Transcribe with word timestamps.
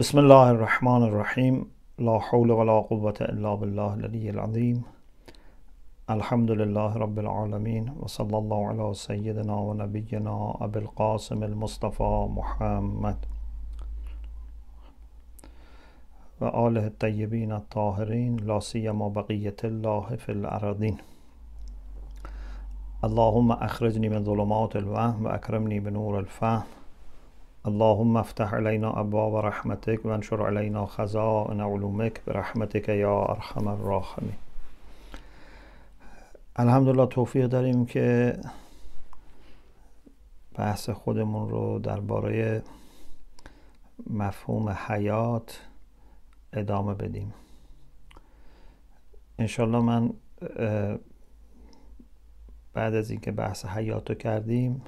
بسم 0.00 0.18
الله 0.18 0.50
الرحمن 0.50 1.02
الرحيم 1.02 1.70
لا 1.98 2.18
حول 2.18 2.50
ولا 2.50 2.80
قوة 2.80 3.14
إلا 3.20 3.54
بالله 3.54 3.94
العلي 3.94 4.30
العظيم 4.30 4.82
الحمد 6.10 6.50
لله 6.50 6.96
رب 6.96 7.18
العالمين 7.18 7.94
وصلى 8.00 8.38
الله 8.38 8.68
على 8.68 8.94
سيدنا 8.94 9.54
ونبينا 9.54 10.56
أبي 10.60 10.78
القاسم 10.78 11.42
المصطفى 11.44 12.26
محمد 12.30 13.16
وآله 16.40 16.86
الطيبين 16.86 17.52
الطاهرين 17.52 18.36
لا 18.36 18.60
سيما 18.60 19.08
بقية 19.08 19.56
الله 19.64 20.16
في 20.16 20.32
الأراضين 20.32 20.96
اللهم 23.04 23.52
أخرجني 23.52 24.08
من 24.08 24.24
ظلمات 24.24 24.76
الوهم 24.76 25.24
وأكرمني 25.26 25.80
بنور 25.80 26.18
الفهم 26.18 26.77
اللهم 27.66 28.16
افتح 28.16 28.54
علينا 28.54 29.00
ابواب 29.00 29.34
رحمتك 29.36 30.04
وانشر 30.04 30.46
علينا 30.46 30.86
خزائن 30.86 31.60
علومك 31.60 32.20
برحمتك 32.26 32.88
یا 32.88 33.30
ارحم 33.30 33.68
الراحمین 33.68 34.36
الحمدلله 36.56 37.06
توفیق 37.06 37.46
داریم 37.46 37.86
که 37.86 38.38
بحث 40.54 40.90
خودمون 40.90 41.48
رو 41.48 41.78
درباره 41.78 42.62
مفهوم 44.10 44.68
حیات 44.68 45.60
ادامه 46.52 46.94
بدیم 46.94 47.34
انشالله 49.38 49.80
من 49.80 50.12
بعد 52.72 52.94
از 52.94 53.10
اینکه 53.10 53.32
بحث 53.32 53.64
حیات 53.64 54.08
رو 54.08 54.14
کردیم 54.14 54.82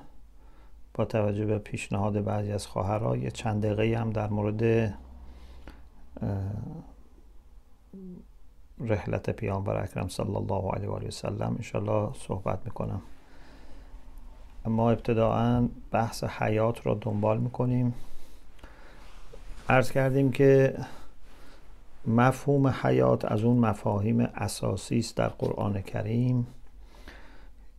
با 1.00 1.06
توجه 1.06 1.46
به 1.46 1.58
پیشنهاد 1.58 2.24
بعضی 2.24 2.52
از 2.52 2.66
خواهرها 2.66 3.16
یه 3.16 3.30
چند 3.30 3.66
دقیقه 3.66 3.98
هم 3.98 4.10
در 4.10 4.28
مورد 4.28 4.94
رحلت 8.80 9.30
پیامبر 9.30 9.82
اکرم 9.82 10.08
صلی 10.08 10.36
الله 10.36 10.72
علیه 10.72 10.88
و 10.88 10.92
آله 10.92 11.08
و 11.08 11.10
سلم 11.10 11.54
انشالله 11.56 12.12
صحبت 12.14 12.58
می‌کنم. 12.64 13.02
اما 14.64 14.90
ابتداعا 14.90 15.68
بحث 15.90 16.24
حیات 16.24 16.86
را 16.86 16.98
دنبال 17.00 17.38
می‌کنیم. 17.38 17.94
عرض 19.68 19.90
کردیم 19.92 20.32
که 20.32 20.78
مفهوم 22.06 22.66
حیات 22.66 23.24
از 23.24 23.44
اون 23.44 23.56
مفاهیم 23.56 24.20
اساسی 24.20 24.98
است 24.98 25.16
در 25.16 25.28
قرآن 25.28 25.80
کریم. 25.80 26.46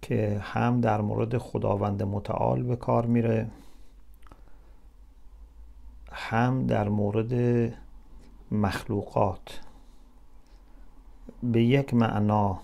که 0.02 0.40
هم 0.44 0.82
در 0.82 1.02
مورد 1.02 1.38
خداوند 1.38 2.04
متعال 2.04 2.64
به 2.64 2.76
کار 2.76 3.06
میره 3.06 3.48
هم 6.12 6.66
در 6.68 6.90
مورد 6.90 7.34
مخلوقات. 8.52 9.60
به 11.44 11.64
یک 11.64 11.94
معنا 11.94 12.60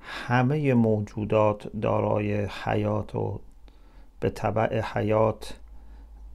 همه 0.00 0.74
موجودات 0.74 1.76
دارای 1.76 2.44
حیات 2.64 3.14
و 3.14 3.40
به 4.20 4.30
طبع 4.30 4.80
حیات 4.80 5.58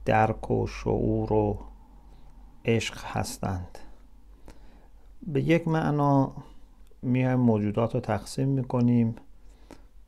درک 0.04 0.50
و 0.50 0.66
شعور 0.66 1.32
و 1.32 1.58
عشق 2.64 3.04
هستند. 3.04 3.78
به 5.26 5.42
یک 5.42 5.68
معنا 5.68 6.32
میایم 7.02 7.40
موجودات 7.40 7.94
رو 7.94 8.00
تقسیم 8.00 8.48
می‌کنیم. 8.48 9.16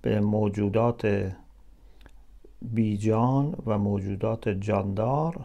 به 0.07 0.21
موجودات 0.21 1.33
بیجان 2.63 3.55
و 3.67 3.79
موجودات 3.79 4.49
جاندار 4.49 5.45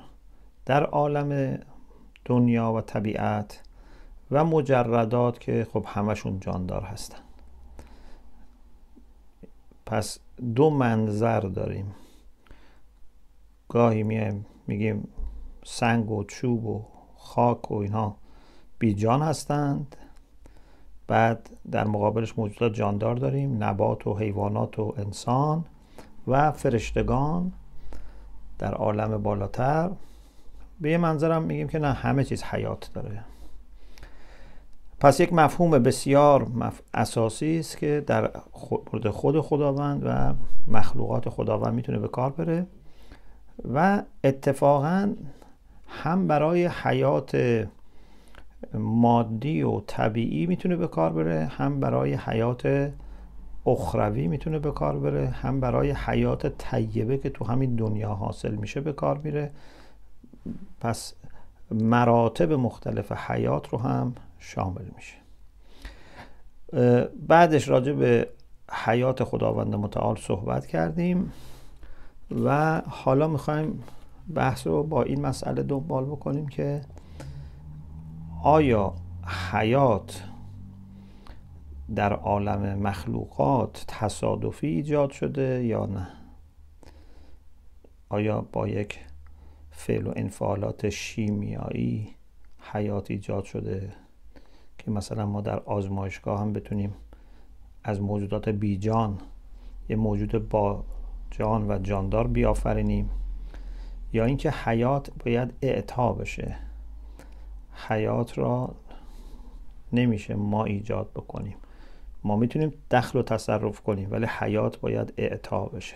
در 0.65 0.83
عالم 0.83 1.59
دنیا 2.25 2.73
و 2.73 2.81
طبیعت 2.81 3.63
و 4.31 4.45
مجردات 4.45 5.39
که 5.39 5.67
خب 5.73 5.85
همشون 5.87 6.39
جاندار 6.39 6.81
هستن. 6.81 7.17
پس 9.85 10.19
دو 10.55 10.69
منظر 10.69 11.39
داریم. 11.39 11.95
گاهی 13.69 14.03
میایم 14.03 14.45
میگیم 14.67 15.07
سنگ 15.63 16.11
و 16.11 16.23
چوب 16.23 16.65
و 16.65 16.85
خاک 17.17 17.71
و 17.71 17.75
اینها 17.75 18.15
بیجان 18.79 19.21
هستند. 19.21 19.95
بعد 21.11 21.49
در 21.71 21.83
مقابلش 21.83 22.37
موجودات 22.37 22.73
جاندار 22.73 23.15
داریم 23.15 23.63
نبات 23.63 24.07
و 24.07 24.13
حیوانات 24.17 24.79
و 24.79 24.93
انسان 24.97 25.65
و 26.27 26.51
فرشتگان 26.51 27.51
در 28.59 28.73
عالم 28.73 29.23
بالاتر. 29.23 29.89
به 30.81 30.91
یه 30.91 30.97
منظرم 30.97 31.43
میگیم 31.43 31.67
که 31.67 31.79
نه 31.79 31.93
همه 31.93 32.23
چیز 32.23 32.43
حیات 32.43 32.89
داره. 32.93 33.23
پس 34.99 35.19
یک 35.19 35.33
مفهوم 35.33 35.71
بسیار 35.71 36.47
مف... 36.47 36.81
اساسی 36.93 37.59
است 37.59 37.77
که 37.77 38.03
در 38.07 38.31
مورد 38.93 39.09
خود 39.09 39.41
خداوند 39.41 40.03
و 40.05 40.33
مخلوقات 40.67 41.29
خداوند 41.29 41.73
می‌تونه 41.73 41.99
به 41.99 42.07
کار 42.07 42.29
بره 42.29 42.67
و 43.73 44.01
اتفاقا 44.23 45.13
هم 45.87 46.27
برای 46.27 46.67
حیات 46.67 47.35
مادی 48.73 49.63
و 49.63 49.79
طبیعی 49.79 50.45
می‌تونه 50.45 50.75
به 50.75 50.87
کار 50.87 51.13
بره 51.13 51.45
هم 51.45 51.79
برای 51.79 52.13
حیات 52.13 52.91
اخروی 53.65 54.27
می‌تونه 54.27 54.59
به 54.59 54.71
کار 54.71 54.99
بره 54.99 55.27
هم 55.27 55.59
برای 55.59 55.91
حیات 55.91 56.47
طیبه 56.57 57.17
که 57.17 57.29
تو 57.29 57.45
همین 57.45 57.75
دنیا 57.75 58.09
حاصل 58.09 58.55
میشه 58.55 58.81
به 58.81 58.93
کار 58.93 59.17
میره. 59.17 59.51
پس 60.79 61.13
مراتب 61.71 62.53
مختلف 62.53 63.11
حیات 63.11 63.69
رو 63.69 63.77
هم 63.77 64.15
شامل 64.39 64.85
میشه. 64.95 65.15
بعدش 67.27 67.69
راجع 67.69 67.93
به 67.93 68.27
حیات 68.71 69.23
خداوند 69.23 69.75
متعال 69.75 70.15
صحبت 70.15 70.67
کردیم 70.67 71.33
و 72.45 72.81
حالا 72.87 73.27
می‌خوایم 73.27 73.83
بحث 74.35 74.67
رو 74.67 74.83
با 74.83 75.03
این 75.03 75.21
مسئله 75.21 75.63
دنبال 75.63 76.05
بکنیم 76.05 76.47
که 76.47 76.81
آیا 78.43 78.93
حیات 79.51 80.23
در 81.95 82.13
عالم 82.13 82.79
مخلوقات 82.79 83.85
تصادفی 83.87 84.67
ایجاد 84.67 85.11
شده 85.11 85.63
یا 85.65 85.85
نه؟ 85.85 86.07
آیا 88.09 88.45
با 88.51 88.67
یک 88.67 88.99
فعل 89.71 90.07
و 90.07 90.13
انفعالات 90.15 90.89
شیمیایی 90.89 92.09
حیات 92.73 93.11
ایجاد 93.11 93.43
شده 93.43 93.93
که 94.77 94.91
مثلا 94.91 95.25
ما 95.25 95.41
در 95.41 95.59
آزمایشگاه 95.59 96.39
هم 96.39 96.53
بتونیم 96.53 96.93
از 97.83 98.01
موجودات 98.01 98.49
بیجان 98.49 99.17
یه 99.89 99.95
موجود 99.95 100.49
با 100.49 100.83
جان 101.31 101.71
و 101.71 101.79
جاندار 101.79 102.27
بیافرینیم؟ 102.27 103.09
یا 104.13 104.25
اینکه 104.25 104.51
حیات 104.51 105.11
باید 105.25 105.53
اعطا 105.61 106.13
بشه؟ 106.13 106.70
حیات 107.87 108.37
را 108.37 108.75
نمیشه 109.93 110.35
ما 110.35 110.65
ایجاد 110.65 111.09
بکنیم. 111.15 111.55
ما 112.23 112.35
می‌تونیم 112.35 112.73
دخل 112.91 113.19
و 113.19 113.23
تصرف 113.23 113.81
کنیم 113.81 114.11
ولی 114.11 114.25
حیات 114.25 114.79
باید 114.79 115.13
اعطا 115.17 115.65
بشه. 115.65 115.95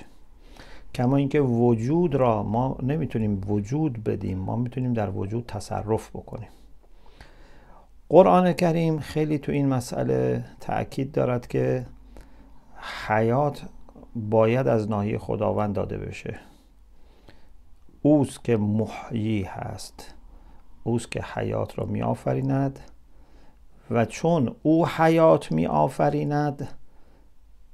کما 0.95 1.18
اینکه 1.18 1.41
وجود 1.41 2.16
را 2.16 2.44
ما 2.44 2.78
نمی‌تونیم 2.84 3.41
وجود 3.47 4.03
بدیم 4.03 4.38
ما 4.38 4.56
می‌تونیم 4.56 4.94
در 4.94 5.09
وجود 5.09 5.45
تصرف 5.45 6.09
بکنیم. 6.09 6.50
قرآن 8.09 8.53
کریم 8.53 9.00
خیلی 9.00 9.38
تو 9.38 9.51
این 9.51 9.68
مسئله 9.68 10.45
تاکید 10.59 11.12
دارد 11.12 11.47
که 11.47 11.85
حیات 13.07 13.66
باید 14.16 14.68
از 14.68 14.90
ناحیه 14.90 15.18
خداوند 15.18 15.75
داده 15.75 15.97
بشه. 15.97 16.40
اوست 18.01 18.44
که 18.44 18.57
محیی 18.57 19.44
هست. 19.44 20.15
اوست 20.88 21.12
که 21.12 21.24
حیات 21.34 21.80
را 21.80 21.86
می 21.86 22.02
آفریند 22.02 22.80
و 23.92 24.06
چون 24.06 24.56
او 24.64 24.88
حیات 24.88 25.52
می 25.52 25.68
آفریند 25.68 26.68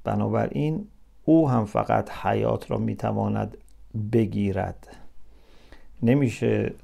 بنابراین 0.04 0.88
او 1.24 1.50
هم 1.50 1.64
فقط 1.64 2.10
حیات 2.10 2.70
را 2.70 2.78
می 2.78 2.96
تواند 2.96 3.56
بگیرد. 4.12 4.96
نمیشه 6.02 6.74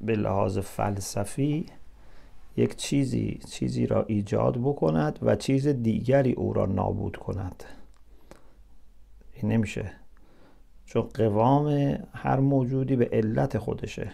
به 0.00 0.16
لحاظ 0.16 0.58
فلسفی 0.58 1.66
یک 2.56 2.76
چیزی 2.76 3.40
چیزی 3.48 3.86
را 3.86 4.02
ایجاد 4.02 4.58
بکند 4.58 5.18
و 5.22 5.36
چیز 5.36 5.68
دیگری 5.68 6.32
او 6.32 6.52
را 6.52 6.66
نابود 6.66 7.16
کند. 7.16 7.64
این 9.32 9.52
نمیشه. 9.52 9.92
چون 10.84 11.02
قوام 11.02 11.68
هر 12.12 12.40
موجودی 12.40 12.96
به 12.96 13.08
علت 13.12 13.58
خودشه. 13.58 14.12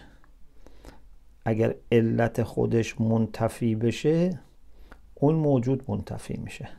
اگر 1.45 1.75
علت 1.91 2.43
خودش 2.43 3.01
منتفی 3.01 3.75
بشه 3.75 4.39
اون 5.15 5.35
موجود 5.35 5.83
منتفی 5.87 6.39
میشه. 6.43 6.69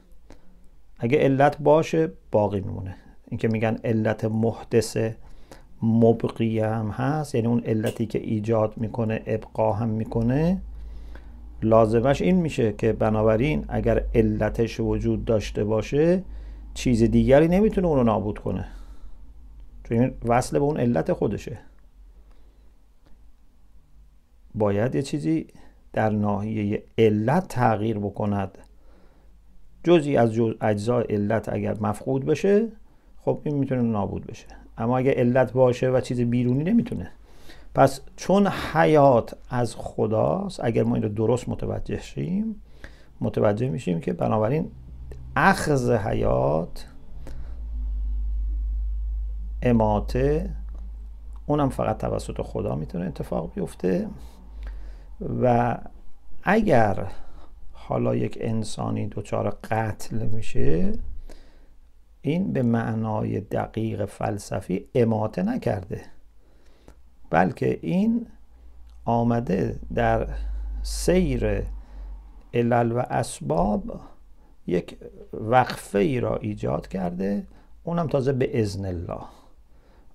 اگه 0.99 1.19
علت 1.19 1.59
باشه 1.59 2.13
باقی 2.31 2.61
میمونه. 2.61 2.97
اینکه 3.29 3.49
میگن 3.49 3.79
علت 3.85 4.25
محدث 4.25 4.97
مبقیه 5.83 6.67
هم 6.67 6.89
هست. 6.89 7.35
یعنی 7.35 7.47
اون 7.47 7.61
علتی 7.61 8.07
که 8.07 8.19
ایجاد 8.19 8.75
می‌کنه 8.77 9.23
ابقا 9.27 9.73
هم 9.73 9.89
می‌کنه 9.89 10.61
لازمش 11.63 12.23
این 12.23 12.37
میشه 12.37 12.73
که 12.73 12.93
بنابراین 12.93 13.65
اگر 13.69 14.05
علتش 14.15 14.81
وجود 14.81 15.25
داشته 15.25 15.65
باشه 15.65 16.23
چیز 16.75 17.03
دیگری 17.03 17.49
نمی‌تونه 17.49 17.87
اون 17.87 17.97
رو 17.97 18.05
نابود 18.05 18.39
کنه. 18.39 18.67
چون 19.85 20.11
وصل 20.25 20.59
به 20.59 20.65
اون 20.65 20.77
علت 20.77 21.13
خودشه. 21.13 21.59
باید 24.55 24.95
یه 24.95 25.03
چیزی 25.03 25.47
در 25.93 26.11
ناحیه 26.11 26.83
علت 26.99 27.49
تغییر 27.49 27.99
بکند. 27.99 28.59
جزی 29.85 30.17
از 30.17 30.33
جز 30.33 30.55
اجزای 30.61 31.05
علت 31.05 31.49
اگر 31.49 31.77
مفقود 31.81 32.25
بشه 32.25 32.69
خب 33.21 33.41
این 33.45 33.57
می‌تونه 33.57 33.83
نابود 33.83 34.27
بشه. 34.27 34.47
اما 34.79 34.99
اگر 34.99 35.13
علت 35.13 35.53
باشه 35.53 35.91
و 35.91 36.01
چیز 36.01 36.21
بیرونی 36.21 36.65
نمی‌تونه. 36.65 37.11
پس 37.75 38.01
چون 38.17 38.47
حیات 38.47 39.37
از 39.51 39.75
خداست 39.77 40.65
اگر 40.65 40.83
ما 40.83 40.95
این 40.95 41.03
رو 41.03 41.09
درست 41.09 41.49
متوجه 41.49 42.01
شیم 42.01 42.57
متوجه 43.21 43.69
میشیم 43.69 44.01
که 44.01 44.13
بنابراین 44.13 44.71
اخذ 45.37 45.91
حیات 45.91 46.87
اماته 49.63 50.51
اونم 51.47 51.69
فقط 51.69 51.99
توسط 51.99 52.43
خدا 52.43 52.77
می‌تونه 52.77 53.07
اتفاق 53.07 53.53
بیفته. 53.55 54.09
و 55.21 55.77
اگر 56.43 57.13
حالا 57.73 58.17
یک 58.17 58.39
انسانی 58.41 59.09
دچار 59.13 59.51
قتل 59.51 60.27
میشه 60.27 60.93
این 62.21 62.53
به 62.53 62.63
معنای 62.63 63.41
دقیق 63.41 64.05
فلسفی 64.05 64.89
اماته 64.95 65.43
نکرده. 65.43 66.01
بلکه 67.31 67.79
این 67.83 68.27
آمده 69.05 69.81
در 69.95 70.29
سیر 70.83 71.63
علل 72.55 72.93
و 72.93 72.99
اسباب 72.99 74.01
یک 74.67 74.99
وقفه 75.33 75.99
ای 75.99 76.21
را 76.21 76.37
ایجاد 76.37 76.89
کرده 76.89 77.47
اونم 77.85 78.07
تازه 78.07 78.33
به 78.33 78.61
ازن 78.61 78.85
الله. 78.85 79.25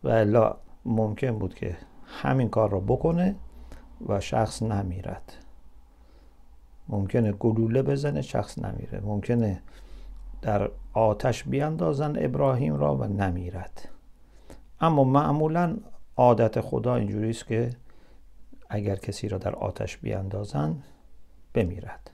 و 0.04 0.10
الا 0.10 0.56
ممکن 0.86 1.40
بود 1.40 1.54
که 1.54 1.78
همین 2.06 2.50
کار 2.50 2.70
را 2.70 2.80
بکنه. 2.80 3.36
و 4.08 4.20
شخص 4.20 4.64
نمیرد. 4.64 5.34
ممکنه 6.90 7.32
گلوله 7.32 7.82
بزنه 7.82 8.22
شخص 8.22 8.60
نمیره. 8.60 9.00
ممکنه 9.00 9.62
در 10.42 10.72
آتش 10.94 11.44
بیاندازن 11.44 12.16
ابراهیم 12.20 12.76
را 12.76 12.96
و 12.96 13.04
نمیرد. 13.04 13.90
اما 14.82 15.04
معمولا 15.04 15.78
عادت 16.18 16.62
خدا 16.62 16.96
اینجوری 16.96 17.30
است 17.30 17.48
که 17.48 17.70
اگر 18.70 18.96
کسی 18.96 19.30
را 19.30 19.38
در 19.38 19.56
آتش 19.56 19.98
بیاندازن 19.98 20.76
بمیرد. 21.54 22.12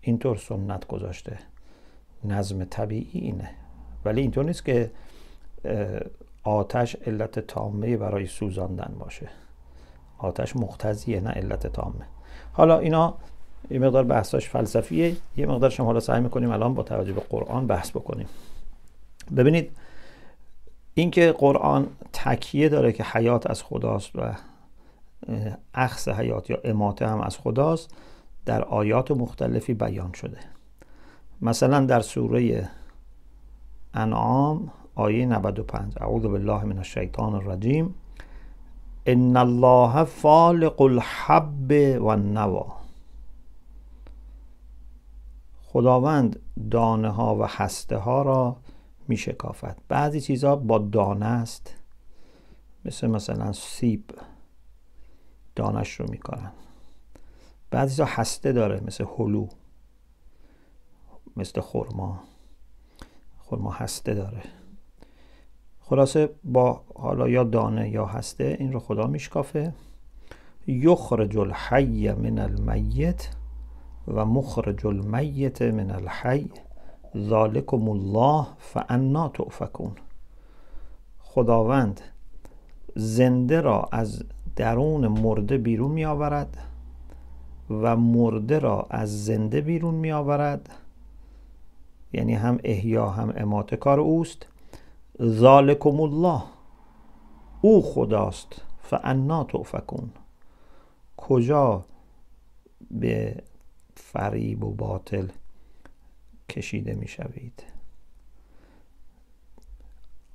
اینطور 0.00 0.36
سنت 0.36 0.86
گذاشته. 0.86 1.38
نظم 2.24 2.64
طبیعی 2.64 3.20
اینه. 3.20 3.50
ولی 4.04 4.20
اینطور 4.20 4.44
نیست 4.44 4.64
که 4.64 4.90
آتش 6.42 6.96
علت 6.96 7.38
تامه 7.38 7.96
برای 7.96 8.26
سوزاندن 8.26 8.94
باشه. 8.98 9.28
آتش 10.22 10.56
مختزیه 10.56 11.20
نه 11.20 11.30
علت 11.30 11.66
تامه. 11.66 12.06
حالا 12.52 12.78
اینا 12.78 13.14
یه 13.70 13.78
مقدار 13.78 14.04
بحثاش 14.04 14.48
فلسفیه 14.48 15.16
یه 15.36 15.46
مقدارش 15.46 15.80
هم 15.80 15.86
حالا 15.86 16.00
سعی 16.00 16.20
می‌کنیم 16.20 16.50
الان 16.50 16.74
با 16.74 16.82
توجه 16.82 17.12
به 17.12 17.20
قرآن 17.30 17.66
بحث 17.66 17.90
بکنیم. 17.90 18.26
ببینید 19.36 19.70
اینکه 20.94 21.32
قرآن 21.32 21.86
تکیه 22.12 22.68
داره 22.68 22.92
که 22.92 23.04
حیات 23.04 23.50
از 23.50 23.62
خداست 23.62 24.10
و 24.16 24.32
اخص 25.74 26.08
حیات 26.08 26.50
یا 26.50 26.58
اماته 26.64 27.06
هم 27.06 27.20
از 27.20 27.38
خداست 27.38 27.94
در 28.46 28.62
آیات 28.62 29.10
مختلفی 29.10 29.74
بیان 29.74 30.12
شده. 30.12 30.38
مثلا 31.42 31.86
در 31.86 32.00
سوره 32.00 32.68
انعام 33.94 34.70
آیه 34.94 35.26
95 35.26 35.94
اعوذ 36.00 36.22
بالله 36.22 36.64
من 36.64 36.78
الشیطان 36.78 37.34
الرجیم. 37.34 37.94
ان 39.06 39.36
الله 39.36 40.04
فالق 40.04 40.80
الحب 40.80 41.72
و 42.00 42.06
النوا 42.06 42.66
خداوند 45.62 46.40
دانه 46.70 47.08
ها 47.08 47.36
و 47.36 47.44
هسته 47.48 47.96
ها 47.96 48.22
را 48.22 48.56
می 49.08 49.16
شکافد 49.16 49.78
بعضی 49.88 50.20
چیزها 50.20 50.56
با 50.56 50.78
دانه 50.78 51.26
است. 51.26 51.74
مثل 52.84 53.06
مثلا 53.06 53.52
سیب 53.52 54.04
دانش 55.56 56.00
رو 56.00 56.06
می‌کنن 56.10 56.52
بعضی 57.70 57.90
چیزها 57.90 58.08
هسته 58.10 58.52
داره 58.52 58.80
مثل 58.86 59.06
هلو 59.18 59.48
مثل 61.36 61.60
خرما. 61.60 62.20
خرما 63.38 63.72
هسته 63.72 64.14
داره. 64.14 64.42
خلاصه 65.92 66.30
با 66.44 66.80
حالا 66.94 67.28
یا 67.28 67.44
دانه 67.44 67.90
یا 67.90 68.06
هسته 68.06 68.56
این 68.60 68.72
رو 68.72 68.80
خدا 68.80 69.06
میشکافه. 69.06 69.72
یخرج 70.66 71.38
الحی 71.38 72.12
من 72.12 72.38
المیت 72.38 73.28
و 74.08 74.24
مخرج 74.24 74.86
المیت 74.86 75.62
من 75.62 75.90
الحی. 75.90 76.50
ذالکم 77.16 77.88
الله 77.88 78.46
فانا 78.58 79.28
تؤفکون. 79.28 79.92
خداوند 81.18 82.00
زنده 82.96 83.60
را 83.60 83.88
از 83.92 84.24
درون 84.56 85.08
مرده 85.08 85.58
بیرون 85.58 85.90
می 85.90 86.04
آورد 86.04 86.58
و 87.70 87.96
مرده 87.96 88.58
را 88.58 88.86
از 88.90 89.24
زنده 89.24 89.60
بیرون 89.60 89.94
می 89.94 90.12
آورد 90.12 90.68
یعنی 92.12 92.34
هم 92.34 92.58
احیا 92.64 93.10
هم 93.10 93.32
امات 93.36 93.74
کار 93.74 94.00
اوست. 94.00 94.51
ذالکم 95.20 96.00
الله 96.00 96.42
او 97.60 97.82
خداست. 97.82 98.62
فانا 98.82 99.44
تؤفکون 99.44 100.10
کجا 101.16 101.84
به 102.90 103.42
فریب 103.94 104.64
و 104.64 104.70
باطل 104.70 105.28
کشیده 106.48 106.94
می 106.94 107.08
شوید 107.08 107.64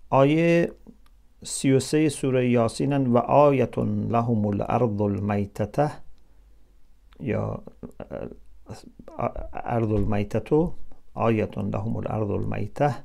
آیه 0.10 0.72
سی 1.44 1.72
و 1.72 1.80
سه 1.80 2.10
سوره 2.10 2.50
یاسینن 2.50 3.08
و 3.08 3.18
آیتون 3.18 4.08
لهم 4.08 4.46
الارض 4.46 5.02
المیتته. 5.02 5.92
یا 7.20 7.64
ارض 9.54 9.92
المیتتو. 9.92 10.74
آیتون 11.14 11.70
لهم 11.70 11.98
الارض 11.98 12.30
المیته. 12.30 12.96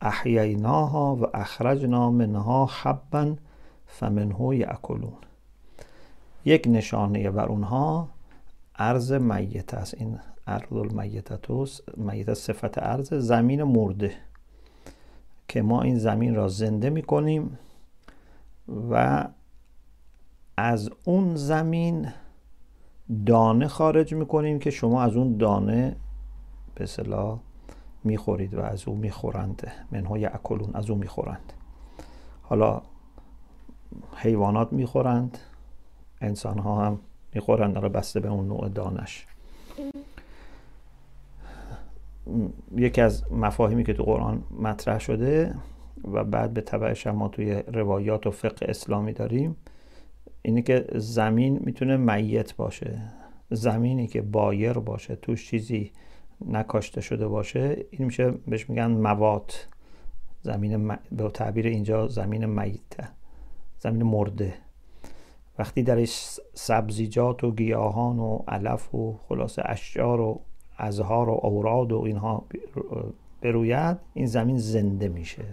احییناها 0.00 1.16
و 1.16 1.24
اخرجنا 1.34 2.10
منها 2.10 2.66
حبا 2.66 3.36
فمنه 3.86 4.56
یاکلون. 4.56 5.12
یک 6.44 6.66
نشانه 6.68 7.30
بر 7.30 7.46
اونها 7.46 8.08
ارز 8.78 9.12
میت 9.12 9.74
است. 9.74 9.94
این 9.94 10.18
ارض 10.46 10.72
المیتتوس 10.72 11.80
میت 11.96 12.34
صفت 12.34 12.78
ارز 12.78 13.14
زمین 13.14 13.62
مرده 13.62 14.12
که 15.48 15.62
ما 15.62 15.82
این 15.82 15.98
زمین 15.98 16.34
را 16.34 16.48
زنده 16.48 16.90
می 16.90 17.02
کنیم 17.02 17.58
و 18.90 19.24
از 20.56 20.90
اون 21.04 21.36
زمین 21.36 22.08
دانه 23.26 23.68
خارج 23.68 24.14
می 24.14 24.26
کنیم 24.26 24.58
که 24.58 24.70
شما 24.70 25.02
از 25.02 25.16
اون 25.16 25.36
دانه 25.36 25.96
به 26.74 26.86
صلاح 26.86 27.38
می‌خورید 28.04 28.54
و 28.54 28.60
از 28.60 28.88
او 28.88 28.96
می‌خورند. 28.96 29.72
منهای 29.90 30.26
اکلون 30.26 30.70
از 30.74 30.90
او 30.90 30.96
می‌خورند. 30.96 31.52
حالا 32.42 32.82
حیوانات 34.16 34.72
می‌خورند 34.72 35.38
انسان 36.20 36.58
ها 36.58 36.86
هم 36.86 36.98
می‌خورند 37.34 37.74
حالا 37.74 37.88
بسته 37.88 38.20
به 38.20 38.28
اون 38.28 38.48
نوع 38.48 38.68
دانش. 38.68 39.26
یکی 42.76 43.00
از 43.00 43.32
مفاهیمی 43.32 43.84
که 43.84 43.94
تو 43.94 44.02
قرآن 44.02 44.42
مطرح 44.60 44.98
شده 44.98 45.54
و 46.12 46.24
بعد 46.24 46.54
به 46.54 46.60
تبعش 46.60 47.06
ما 47.06 47.28
توی 47.28 47.52
روایات 47.52 48.26
و 48.26 48.30
فقه 48.30 48.66
اسلامی 48.68 49.12
داریم 49.12 49.56
اینه 50.42 50.62
که 50.62 50.86
زمین 50.94 51.60
می‌تونه 51.64 51.96
میت 51.96 52.56
باشه. 52.56 53.02
زمینی 53.50 54.06
که 54.06 54.22
بایر 54.22 54.72
باشه 54.72 55.16
توش 55.16 55.48
چیزی 55.48 55.92
نکاشته 56.46 57.00
شده 57.00 57.28
باشه 57.28 57.84
این 57.90 58.06
میشه 58.06 58.30
بهش 58.30 58.70
میگن 58.70 58.86
موات 58.86 59.68
زمین 60.42 60.96
به 61.12 61.30
تعبیر 61.30 61.66
اینجا 61.66 62.08
زمین 62.08 62.46
میته 62.46 63.08
زمین 63.78 64.02
مرده. 64.02 64.54
وقتی 65.58 65.82
درش 65.82 66.40
سبزیجات 66.54 67.44
و 67.44 67.50
گیاهان 67.50 68.18
و 68.18 68.38
علف 68.48 68.94
و 68.94 69.18
خلاصه 69.28 69.62
اشجار 69.64 70.20
و 70.20 70.40
ازهار 70.78 71.28
و 71.28 71.40
اوراد 71.42 71.92
و 71.92 72.02
اینها 72.06 72.44
بروید 73.42 73.96
این 74.14 74.26
زمین 74.26 74.58
زنده 74.58 75.08
میشه. 75.08 75.44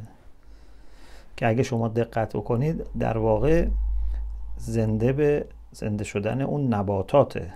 که 1.37 1.47
اگه 1.47 1.63
شما 1.63 1.87
دقت 1.87 2.35
بکنید 2.35 2.85
در 2.99 3.17
واقع 3.17 3.67
زنده 4.57 5.13
به 5.13 5.45
زنده 5.71 6.03
شدن 6.03 6.41
اون 6.41 6.73
نباتاته. 6.73 7.53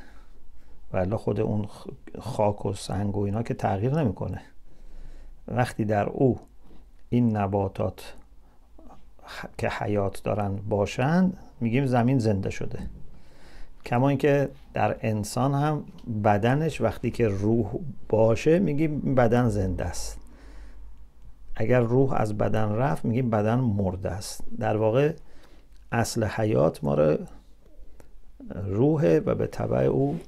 ولی 0.94 1.16
خود 1.16 1.40
اون 1.40 1.68
خاک 2.20 2.66
و 2.66 2.74
سنگ 2.74 3.18
و 3.18 3.20
اینا 3.20 3.44
که 3.44 3.54
تغییر 3.54 3.94
نمی‌کنه. 3.94 4.42
وقتی 5.48 5.86
در 5.86 6.10
او 6.10 6.40
این 7.10 7.38
نباتات 7.38 8.14
که 9.58 9.70
حیات 9.70 10.24
دارن 10.24 10.56
باشند 10.56 11.38
میگیم 11.62 11.86
زمین 11.86 12.20
زنده 12.20 12.50
شده. 12.50 12.80
کما 13.86 14.10
اینکه 14.10 14.50
در 14.74 14.96
انسان 15.02 15.54
هم 15.54 15.84
بدنش 16.24 16.82
وقتی 16.82 17.12
که 17.12 17.28
روح 17.28 17.68
باشه 18.10 18.60
میگیم 18.60 19.16
بدن 19.16 19.50
زنده 19.50 19.86
است. 19.86 20.20
اگر 21.56 21.80
روح 21.80 22.14
از 22.14 22.38
بدن 22.38 22.72
رفت 22.72 23.06
میگیم 23.06 23.30
بدن 23.30 23.56
مرده 23.56 24.12
است. 24.12 24.44
در 24.60 24.78
واقع 24.78 25.14
اصل 25.92 26.24
حیات 26.24 26.84
ما 26.84 26.94
رو 26.94 27.18
روحه 28.66 29.20
و 29.20 29.36
به 29.36 29.48
طبع 29.48 29.78
او 29.78 30.20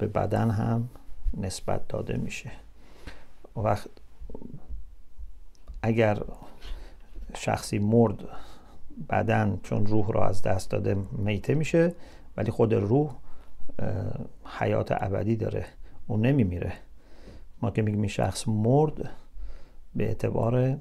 به 0.00 0.06
بدن 0.06 0.50
هم 0.50 0.88
نسبت 1.36 1.88
داده 1.88 2.16
میشه. 2.16 2.50
وقت 3.56 3.88
اگر 5.82 6.22
شخصی 7.34 7.78
مرد 7.78 8.18
بدن 9.10 9.60
چون 9.62 9.86
روح 9.86 10.12
را 10.12 10.26
از 10.26 10.42
دست 10.42 10.70
داده 10.70 10.96
میته 11.12 11.54
میشه 11.54 11.94
ولی 12.36 12.50
خود 12.50 12.74
روح 12.74 13.14
حیات 14.44 14.92
ابدی 14.92 15.36
داره 15.36 15.66
اون 16.06 16.26
نمیمیره. 16.26 16.72
ما 17.62 17.70
که 17.70 17.82
میگیم 17.82 18.00
این 18.00 18.08
شخص 18.08 18.48
مرد 18.48 19.10
به 19.96 20.04
اعتبار 20.04 20.76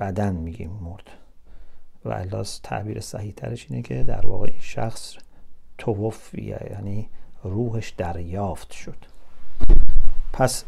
بدن 0.00 0.34
میگیم 0.36 0.70
مرد. 0.70 1.10
و 2.04 2.08
الاس 2.08 2.60
تعبیر 2.62 3.00
صحیح 3.00 3.32
ترش 3.32 3.66
اینه 3.70 3.82
که 3.82 4.02
در 4.02 4.26
واقع 4.26 4.46
این 4.46 4.60
شخص 4.60 5.16
توفیه 5.78 6.68
یعنی 6.70 7.08
روحش 7.44 7.90
دریافت 7.90 8.72
شد. 8.72 8.96
پس 10.32 10.64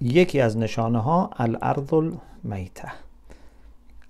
یکی 0.00 0.40
از 0.40 0.56
نشانه 0.56 0.98
ها 0.98 1.30
الارض 1.36 1.92
المیته 1.92 2.92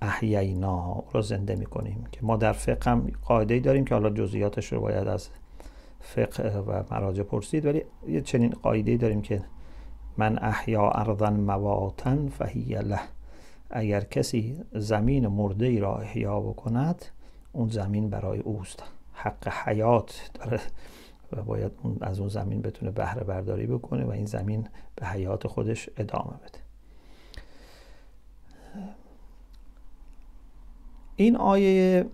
احیینا 0.02 1.02
رو 1.12 1.22
زنده 1.22 1.54
می‌کنیم 1.54 2.06
که 2.12 2.18
ما 2.22 2.36
در 2.36 2.52
فقه 2.52 2.90
هم 2.90 3.12
قاعده 3.24 3.60
داریم 3.60 3.84
که 3.84 3.94
حالا 3.94 4.10
جزئیاتش 4.10 4.72
رو 4.72 4.80
باید 4.80 5.08
از 5.08 5.28
فقه 6.00 6.58
و 6.58 6.82
مراجع 6.90 7.22
پرسید 7.22 7.66
ولی 7.66 7.82
یه 8.08 8.20
چنین 8.20 8.50
قاعده 8.50 8.96
داریم 8.96 9.22
که 9.22 9.42
من 10.16 10.38
احیا 10.38 10.90
ارضا 10.90 11.30
مواطن 11.30 12.28
فهی 12.28 12.74
له. 12.74 13.00
اگر 13.70 14.00
کسی 14.00 14.56
زمین 14.72 15.26
مرده 15.26 15.66
ای 15.66 15.78
را 15.78 15.96
احیا 15.96 16.40
بکند 16.40 17.04
اون 17.52 17.68
زمین 17.68 18.10
برای 18.10 18.38
اوست. 18.38 18.82
حق 19.14 19.48
حیات 19.48 20.30
داره. 20.34 20.60
و 21.32 21.42
باید 21.42 21.72
از 22.00 22.20
اون 22.20 22.28
زمین 22.28 22.62
بتونه 22.62 22.90
بهره 22.90 23.24
برداری 23.24 23.66
بکنه 23.66 24.04
و 24.04 24.10
این 24.10 24.26
زمین 24.26 24.68
به 24.96 25.06
حیات 25.06 25.46
خودش 25.46 25.90
ادامه 25.96 26.32
بده. 26.36 26.58
این 31.16 31.36
آیه 31.36 32.06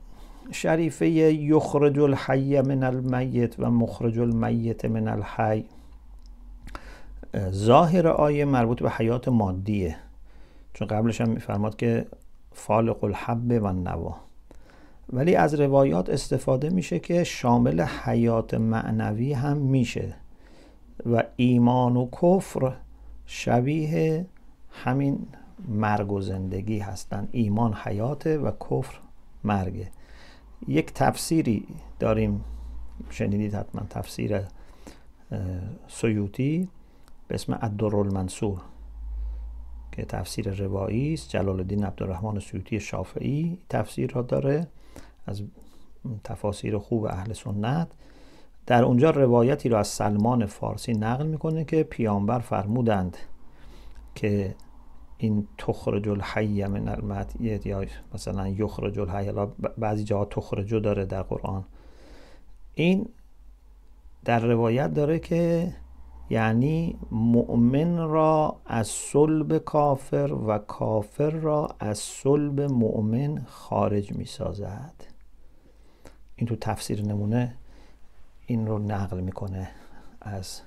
شریفه 0.50 1.08
یخرج 1.08 1.98
الحی 1.98 2.60
من 2.60 2.82
المیت 2.82 3.60
و 3.60 3.70
مخرج 3.70 4.18
المیت 4.18 4.84
من 4.84 5.08
الحی 5.08 5.64
ظاهر 7.50 8.08
آیه 8.08 8.44
مربوط 8.44 8.82
به 8.82 8.90
حیات 8.90 9.28
مادیه. 9.28 9.96
چون 10.74 10.88
قبلش 10.88 11.20
هم 11.20 11.28
میفرماد 11.28 11.76
که 11.76 12.06
فالق 12.52 13.04
الحب 13.04 13.62
و 13.62 13.72
نوا 13.72 14.27
ولی 15.12 15.34
از 15.34 15.54
روایات 15.54 16.10
استفاده 16.10 16.70
میشه 16.70 16.98
که 16.98 17.24
شامل 17.24 17.80
حیات 17.80 18.54
معنوی 18.54 19.32
هم 19.32 19.56
میشه 19.56 20.14
و 21.06 21.22
ایمان 21.36 21.96
و 21.96 22.08
کفر 22.22 22.76
شبیه 23.26 24.26
همین 24.70 25.26
مرگ 25.68 26.12
و 26.12 26.20
زندگی 26.20 26.78
هستن. 26.78 27.28
ایمان 27.32 27.74
حیاته 27.74 28.38
و 28.38 28.50
کفر 28.50 28.98
مرگه. 29.44 29.90
یک 30.68 30.92
تفسیری 30.94 31.66
داریم 31.98 32.44
شنیدید 33.10 33.54
حتما 33.54 33.82
تفسیر 33.90 34.40
سیوتی 35.88 36.68
به 37.28 37.34
اسم 37.34 37.58
الدر 37.62 37.96
المنصور 37.96 38.60
که 39.92 40.04
تفسیر 40.04 40.50
روایی 40.50 41.14
است. 41.14 41.28
جلال 41.28 41.60
الدین 41.60 41.84
عبدالرحمن 41.84 42.40
سیوطی 42.40 42.80
شافعی 42.80 43.58
تفسیر 43.68 44.10
را 44.10 44.22
داره. 44.22 44.66
از 45.28 45.42
تفاسیر 46.24 46.78
خوب 46.78 47.04
اهل 47.04 47.32
سنت. 47.32 47.88
در 48.66 48.84
اونجا 48.84 49.10
روایتی 49.10 49.68
را 49.68 49.78
از 49.78 49.88
سلمان 49.88 50.46
فارسی 50.46 50.92
نقل 50.92 51.26
می‌کنه 51.26 51.64
که 51.64 51.82
پیامبر 51.82 52.38
فرمودند 52.38 53.16
که 54.14 54.54
این 55.18 55.48
تخرج 55.58 56.08
الحی 56.08 56.66
من 56.66 56.88
المعیت 56.88 57.66
یا 57.66 57.84
مثلا 58.14 58.48
یخرج 58.48 58.98
الحی 58.98 59.32
بعضی 59.78 60.04
جاها 60.04 60.24
تخرجو 60.24 60.80
داره 60.80 61.04
در 61.04 61.22
قرآن. 61.22 61.64
این 62.74 63.08
در 64.24 64.40
روایت 64.40 64.94
داره 64.94 65.18
که 65.18 65.74
یعنی 66.30 66.98
مؤمن 67.10 67.98
را 67.98 68.60
از 68.66 68.88
صلب 68.88 69.58
کافر 69.58 70.32
و 70.46 70.58
کافر 70.58 71.30
را 71.30 71.68
از 71.80 71.98
صلب 71.98 72.60
مؤمن 72.60 73.44
خارج 73.46 74.12
می 74.12 74.24
سازد 74.24 75.07
این 76.38 76.46
تو 76.46 76.56
تفسیر 76.56 77.02
نمونه 77.02 77.54
این 78.46 78.66
رو 78.66 78.78
نقل 78.78 79.20
می‌کنه 79.20 79.68
از 80.20 80.60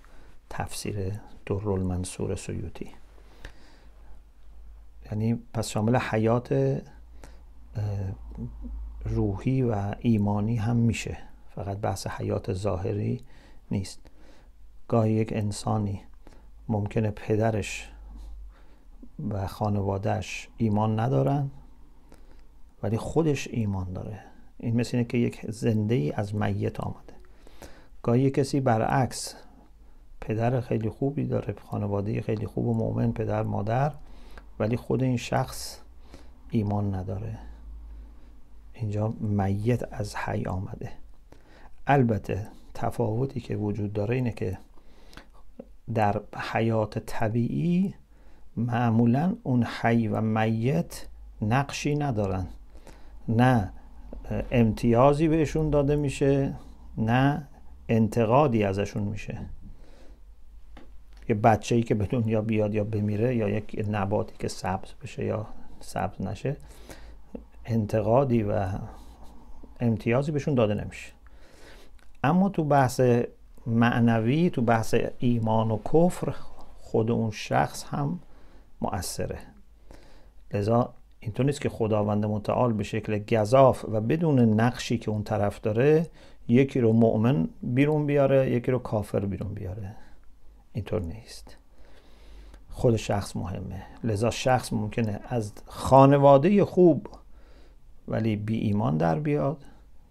تفسیر 0.50 1.12
در 1.46 1.70
المنصور 1.70 2.36
سیوتی 2.36 2.92
یعنی 5.06 5.40
پس 5.54 5.68
شامل 5.68 5.96
حیات 5.96 6.82
روحی 9.06 9.62
و 9.63 9.96
ایمانی 10.00 10.56
هم 10.56 10.75
میشه. 10.75 11.18
فقط 11.56 11.78
بحث 11.78 12.08
حیات 12.08 12.54
ظاهری 12.54 13.24
نیست. 13.72 14.00
گاهی 14.88 15.13
یک 15.13 15.34
انسانی 15.34 16.01
ممکنه 16.68 17.12
پدرش 17.12 17.90
و 19.30 19.48
خانوادهش 19.48 20.50
ایمان 20.58 21.00
ندارن 21.00 21.51
ولی 22.84 22.98
خودش 22.98 23.48
ایمان 23.48 23.94
داره. 23.94 24.31
این 24.62 24.75
مثل 24.75 24.98
اینه 24.98 25.10
که 25.10 25.18
یک 25.18 25.46
زنده 25.50 25.96
ای 25.96 26.12
از 26.12 26.36
میت 26.36 26.80
آمده. 26.80 27.13
گاهی 28.03 28.32
کسی 28.32 28.60
برعکس 28.60 29.36
پدر 30.22 30.62
خیلی 30.62 30.89
خوبی 30.89 31.25
داره 31.25 31.56
خانواده 31.65 32.22
خیلی 32.22 32.48
خوب 32.48 32.68
و 32.68 32.74
مؤمن 32.74 33.12
پدر 33.12 33.44
مادر 33.44 33.91
ولی 34.60 34.77
خود 34.77 35.03
این 35.03 35.18
شخص 35.18 35.80
ایمان 36.50 36.96
نداره. 36.96 37.39
اینجا 38.74 39.13
میت 39.20 39.94
از 39.94 40.15
حی 40.15 40.46
آمده. 40.46 40.91
البته 41.88 42.48
تفاوتی 42.74 43.39
که 43.39 43.56
وجود 43.56 43.94
داره 43.94 44.15
اینه 44.15 44.32
که 44.32 44.58
در 45.94 46.22
حیات 46.51 47.00
طبیعی 47.00 47.94
معمولا 48.58 49.36
اون 49.44 49.63
حی 49.63 50.08
و 50.08 50.22
میت 50.22 51.08
نقشی 51.41 51.96
ندارن. 51.96 52.48
نه 53.27 53.74
امتیازی 54.52 55.28
بهشون 55.28 55.70
داده 55.70 55.96
میشه 55.96 56.54
نه 56.98 57.48
انتقادی 57.90 58.64
ازشون 58.64 59.04
میشه. 59.04 59.38
یه 61.30 61.36
بچه 61.36 61.76
ای 61.76 61.84
که 61.84 61.96
به 61.96 62.06
دنیا 62.06 62.42
بیاد 62.42 62.74
یا 62.74 62.84
بمیره 62.84 63.36
یا 63.36 63.50
یک 63.50 63.86
نباتی 63.92 64.36
که 64.40 64.48
سبز 64.48 64.90
بشه 65.04 65.26
یا 65.26 65.46
سبز 65.80 66.22
نشه 66.22 66.56
انتقادی 67.66 68.44
و 68.44 68.68
امتیازی 69.80 70.32
بهشون 70.32 70.56
داده 70.56 70.74
نمیشه. 70.74 71.12
اما 72.24 72.50
تو 72.50 72.64
بحث 72.64 73.02
معنوی 73.68 74.50
تو 74.50 74.62
بحث 74.62 74.96
ایمان 75.20 75.72
و 75.72 75.78
کفر 75.94 76.34
خود 76.82 77.12
اون 77.12 77.32
شخص 77.32 77.84
هم 77.84 78.20
مؤثره. 78.82 79.40
لذا 80.54 80.94
اینطور 81.22 81.46
نیست 81.46 81.62
که 81.62 81.70
خداوند 81.70 82.25
متعال 82.25 82.74
به 82.74 82.84
شکل 82.84 83.20
گذاف 83.20 83.86
و 83.92 84.01
بدون 84.01 84.40
نقشی 84.40 84.98
که 84.98 85.12
اون 85.12 85.24
طرف 85.24 85.62
داره 85.62 86.08
یکی 86.48 86.80
رو 86.80 86.94
مؤمن 86.94 87.50
بیرون 87.63 88.06
بیاره 88.06 88.51
یکی 88.51 88.72
رو 88.72 88.80
کافر 88.80 89.20
بیرون 89.20 89.54
بیاره. 89.54 89.96
اینطور 90.74 91.01
نیست. 91.01 91.58
خود 92.70 92.96
شخص 92.96 93.36
مهمه. 93.36 93.84
لذا 94.04 94.30
شخص 94.30 94.74
ممکنه 94.74 95.20
از 95.30 95.54
خانواده 95.66 96.66
خوب 96.66 97.08
ولی 98.08 98.36
بی 98.36 98.58
ایمان 98.58 98.98
در 98.98 99.20
بیاد 99.20 99.66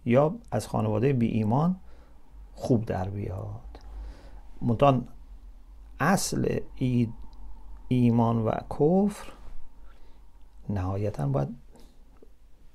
یا 0.05 0.35
از 0.51 0.69
خانواده 0.69 1.13
بی 1.13 1.27
ایمان 1.27 1.77
خوب 2.55 2.85
در 2.85 3.09
بیاد. 3.09 3.61
منتان 4.63 5.09
اصل 6.01 6.59
ایمان 7.89 8.45
و 8.45 8.51
کفر 8.51 9.33
نهایتا 10.73 11.27
باید 11.27 11.49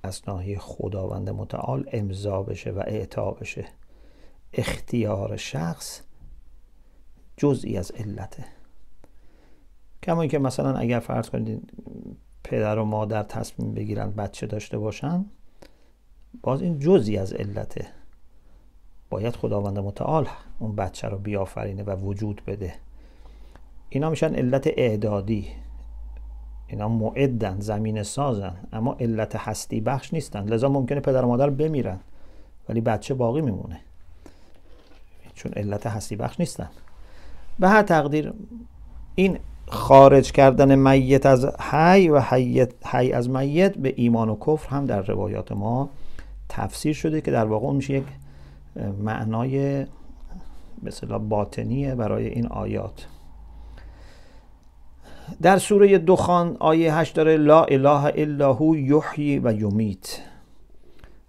از 0.04 0.22
ناحیه 0.28 0.60
خداوند 0.60 1.30
متعال 1.30 1.90
امضا 1.92 2.44
بشه 2.44 2.72
و 2.72 2.84
اعطا 2.88 3.32
بشه. 3.32 3.66
اختیار 4.54 5.38
شخص 5.38 6.02
جزئی 7.38 7.78
از 7.78 7.92
علته. 7.92 8.46
کما 10.04 10.28
که 10.28 10.40
مثلا 10.40 10.78
اگر 10.78 11.00
فرض 11.00 11.30
کنید 11.30 11.74
پدر 12.44 12.80
و 12.80 12.86
مادر 12.86 13.24
تصمیم 13.24 13.74
بگیرن 13.74 14.12
بچه 14.12 14.48
داشته 14.48 14.78
باشن 14.78 15.26
باز 16.44 16.62
این 16.62 16.80
جزئی 16.80 17.18
از 17.18 17.34
علته. 17.34 17.88
باید 19.10 19.36
خداوند 19.36 19.80
متعال 19.80 20.28
اون 20.60 20.76
بچه 20.76 21.08
رو 21.08 21.18
بیافرینه 21.18 21.84
و 21.84 21.96
وجود 21.96 22.42
بده. 22.48 22.74
اینا 23.90 24.10
میشن 24.10 24.36
علت 24.36 24.68
اعدادی. 24.68 25.48
اینا 26.68 26.88
معدن 26.88 27.60
زمین 27.60 28.04
سازن 28.04 28.54
اما 28.74 28.96
علت 29.00 29.36
هستی 29.36 29.82
بخش 29.82 30.14
نیستن. 30.14 30.44
لذا 30.44 30.70
ممکنه 30.70 31.00
پدر 31.00 31.26
و 31.26 31.28
مادر 31.28 31.50
بمیرن 31.50 32.00
ولی 32.70 32.82
بچه 32.82 33.14
باقی 33.14 33.42
میمونه. 33.42 33.80
چون 35.34 35.52
علت 35.56 35.88
هستی 35.88 36.16
بخش 36.16 36.40
نیستن. 36.40 36.70
به 37.60 37.70
هر 37.70 37.82
تقدیر 37.82 38.34
این 39.16 39.40
خارج 39.68 40.32
کردن 40.32 40.76
میت 40.76 41.26
از 41.26 41.46
حی 41.46 42.10
و 42.10 42.20
حی 42.92 43.12
از 43.14 43.30
میت 43.30 43.78
به 43.78 43.94
ایمان 43.98 44.30
و 44.30 44.36
کفر 44.36 44.70
هم 44.70 44.86
در 44.86 45.02
روایات 45.02 45.52
ما 45.52 45.90
تفسیر 46.50 46.94
شده 46.94 47.22
که 47.22 47.32
در 47.32 47.46
واقع 47.46 47.66
اون 47.66 47.76
میشه 47.76 47.94
یک 47.94 48.04
معنای 49.04 49.86
مثلا 50.84 51.20
باطنیه 51.20 51.96
برای 51.96 52.28
این 52.28 52.48
آیات. 52.48 53.08
در 55.42 55.58
سوره 55.58 55.98
دخان 55.98 56.58
آیه 56.60 56.96
8 56.96 57.16
داره 57.16 57.38
لا 57.38 57.64
اله 57.64 58.14
الا 58.16 58.54
هو 58.54 58.76
یحیی 58.76 59.40
و 59.40 59.54
یمیت 59.54 60.20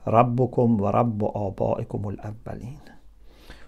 ربکم 0.07 0.81
و 0.81 0.87
رب 0.87 1.25
آبائکم 1.25 2.07
الاولین. 2.07 2.79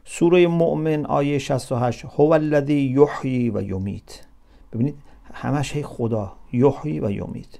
سوره 0.05 0.47
مؤمن 0.47 1.07
آیه 1.07 1.39
68 1.39 2.05
هو 2.05 2.33
الذی 2.33 2.75
یحیی 2.75 3.51
و 3.51 3.63
یمیت. 3.63 4.21
ببینید 4.73 4.95
همش 5.35 5.77
هی 5.77 5.83
خدا 5.83 6.33
یحیی 6.53 7.01
و 7.01 7.11
یمیت. 7.11 7.59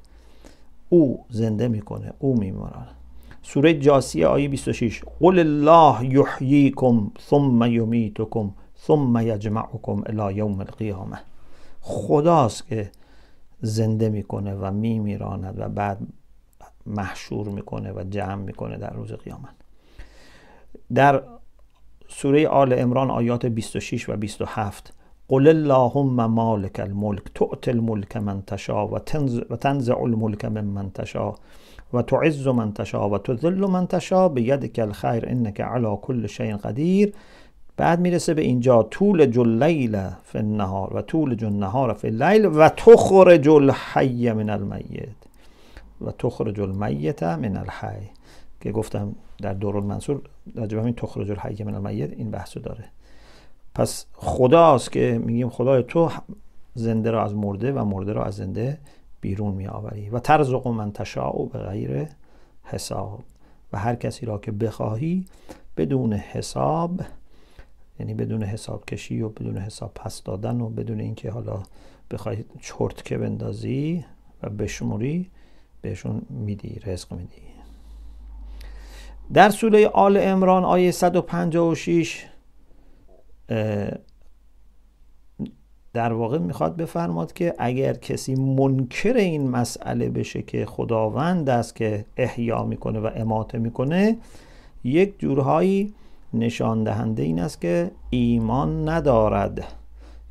او 0.89 1.25
زنده 1.31 1.69
می‌کنه 1.69 2.13
او 2.19 2.39
میمارن 2.39 2.87
سوره 3.43 3.75
جاسیه 3.75 4.27
آیه 4.27 4.49
26 4.49 5.03
قل 5.21 5.39
الله 5.39 6.15
یحییکم 6.15 7.11
ثم 7.31 7.63
یمیتکم 7.63 8.51
ثم 8.87 9.17
یجمعکم 9.23 10.03
الی 10.07 10.35
یوم 10.35 10.61
القیامه. 10.61 11.19
خداست 11.89 12.67
که 12.67 12.91
زنده 13.61 14.09
می‌کنه 14.09 14.55
و 14.55 14.71
میمیراند 14.71 15.55
و 15.59 15.69
بعد 15.69 15.99
محشور 16.87 17.49
می‌کنه 17.49 17.93
و 17.93 18.05
جمع 18.11 18.35
می‌کنه 18.35 18.77
در 18.77 18.93
روز 18.93 19.13
قیامت. 19.13 19.55
در 20.95 21.23
سوره 22.09 22.49
آل 22.49 22.73
امران 22.79 23.11
آیات 23.11 23.47
26 23.47 24.09
و 24.09 24.17
27 24.17 24.93
قل 25.29 25.49
اللهم 25.49 26.27
مالک 26.27 26.81
الملک 26.81 27.23
تؤت 27.35 27.69
الملک 27.69 28.17
من 28.17 28.43
تشا 28.43 28.87
و 28.87 28.99
تنزع 29.57 29.99
الملک 29.99 30.45
من 30.45 30.65
من 30.65 30.91
تشا 30.91 31.35
و 31.93 32.03
تعز 32.03 32.47
من 32.47 32.73
تشا 32.73 33.09
و 33.09 33.19
تذل 33.19 33.67
من 33.67 33.87
تشا 33.87 34.29
به 34.29 34.43
یدک 34.43 34.79
الخیر 34.79 35.25
انک 35.29 35.61
علی 35.61 35.97
کل 36.03 36.27
شیء 36.27 36.57
قدیر 36.57 37.13
بعد 37.79 38.01
می‌رسه 38.01 38.35
به 38.35 38.43
اینجا 38.43 38.83
طول 38.83 39.27
جل 39.27 39.63
لیل 39.63 40.09
فی 40.25 40.39
النهار 40.39 40.97
و 40.97 41.03
طول 41.03 41.35
جل 41.35 41.53
نهار 41.53 41.93
فی 41.93 42.07
اللیل 42.07 42.47
و 42.47 42.69
تخرج 42.69 43.49
الحی 43.49 44.33
من 44.33 44.51
المیت 44.51 45.09
و 46.01 46.11
تخرج 46.19 46.61
المیت 46.61 47.23
من 47.23 47.57
الحی 47.57 48.11
که 48.61 48.73
گفتم 48.73 49.15
در 49.43 49.55
دور 49.55 49.77
المنصور 49.77 50.21
راجب 50.55 50.79
همین 50.79 50.95
تخرج 50.95 51.31
الحی 51.31 51.65
من 51.65 51.75
المیت 51.75 52.13
این 52.13 52.31
بحثو 52.31 52.61
داره. 52.61 52.85
پس 53.75 54.07
خداست 54.15 54.93
که 54.93 55.21
میگیم 55.25 55.49
خدای 55.49 55.83
تو 55.83 56.11
زنده 56.75 57.11
را 57.11 57.25
از 57.25 57.35
مرده 57.35 57.73
و 57.73 57.85
مرده 57.85 58.13
را 58.13 58.25
از 58.25 58.35
زنده 58.35 58.79
بیرون 59.21 59.55
می 59.55 59.67
آوری 59.67 60.11
و 60.11 60.19
ترزق 60.19 60.69
من 60.69 60.93
تشاء 60.93 61.45
به 61.53 61.59
غیر 61.59 62.07
حساب 62.65 63.21
و 63.73 63.79
هر 63.79 63.95
کسی 63.95 64.27
را 64.27 64.39
که 64.39 64.53
بخواهی 64.53 65.25
بدون 65.77 66.13
حساب 66.13 67.01
یعنی 68.01 68.15
بدون 68.15 68.43
حساب 68.43 68.85
کشی 68.85 69.23
و 69.23 69.29
بدون 69.29 69.59
حساب 69.59 69.95
پس 69.95 70.23
دادن 70.23 70.61
و 70.61 70.69
بدون 70.69 71.01
اینکه 71.01 71.31
حالا 71.31 71.63
بخوای 72.11 72.45
چرتکه 72.61 73.19
بندازی 73.19 74.05
و 74.43 74.51
بشموری 74.51 75.31
بهشون 75.83 76.23
میدی 76.31 76.81
رزق 76.87 77.13
میدی. 77.13 77.43
در 79.33 79.51
سوره 79.51 79.87
آل 79.87 80.17
امران 80.17 80.65
آیه 80.65 80.91
156 80.91 82.27
در 85.93 86.13
واقع 86.13 86.39
می‌خواد 86.39 86.77
بفرماد 86.77 87.33
که 87.33 87.55
اگر 87.59 87.95
کسی 87.95 88.35
منکر 88.35 89.13
این 89.13 89.51
مسئله 89.51 90.09
بشه 90.09 90.43
که 90.43 90.67
خداوند 90.67 91.51
است 91.51 91.77
که 91.77 92.05
احیا 92.17 92.65
می‌کنه 92.65 93.01
و 93.01 93.11
اماته 93.17 93.59
می‌کنه 93.59 94.17
یک 94.85 95.19
جورهایی 95.19 95.95
نشان 96.35 96.85
دهنده 96.85 97.23
این 97.23 97.41
است 97.41 97.61
که 97.61 97.91
ایمان 98.11 98.89
ندارد. 98.89 99.65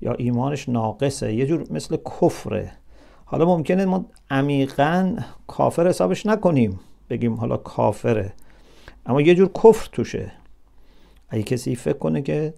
یا 0.01 0.13
ایمانش 0.13 0.69
ناقصه 0.69 1.33
یه 1.33 1.45
جور 1.45 1.65
مثل 1.71 1.97
کفره. 1.97 2.71
حالا 3.25 3.45
ممکنه 3.45 3.85
ما 3.85 4.05
عمیقا 4.31 5.15
کافر 5.47 5.87
حسابش 5.87 6.25
نکنیم 6.25 6.79
بگیم 7.09 7.33
حالا 7.33 7.57
کافره. 7.57 8.33
اما 9.05 9.21
یه 9.21 9.35
جور 9.35 9.47
کفر 9.47 9.89
توشه. 9.91 10.31
اگه 11.29 11.43
کسی 11.43 11.75
فکر 11.75 11.97
کنه 11.97 12.21
که 12.21 12.53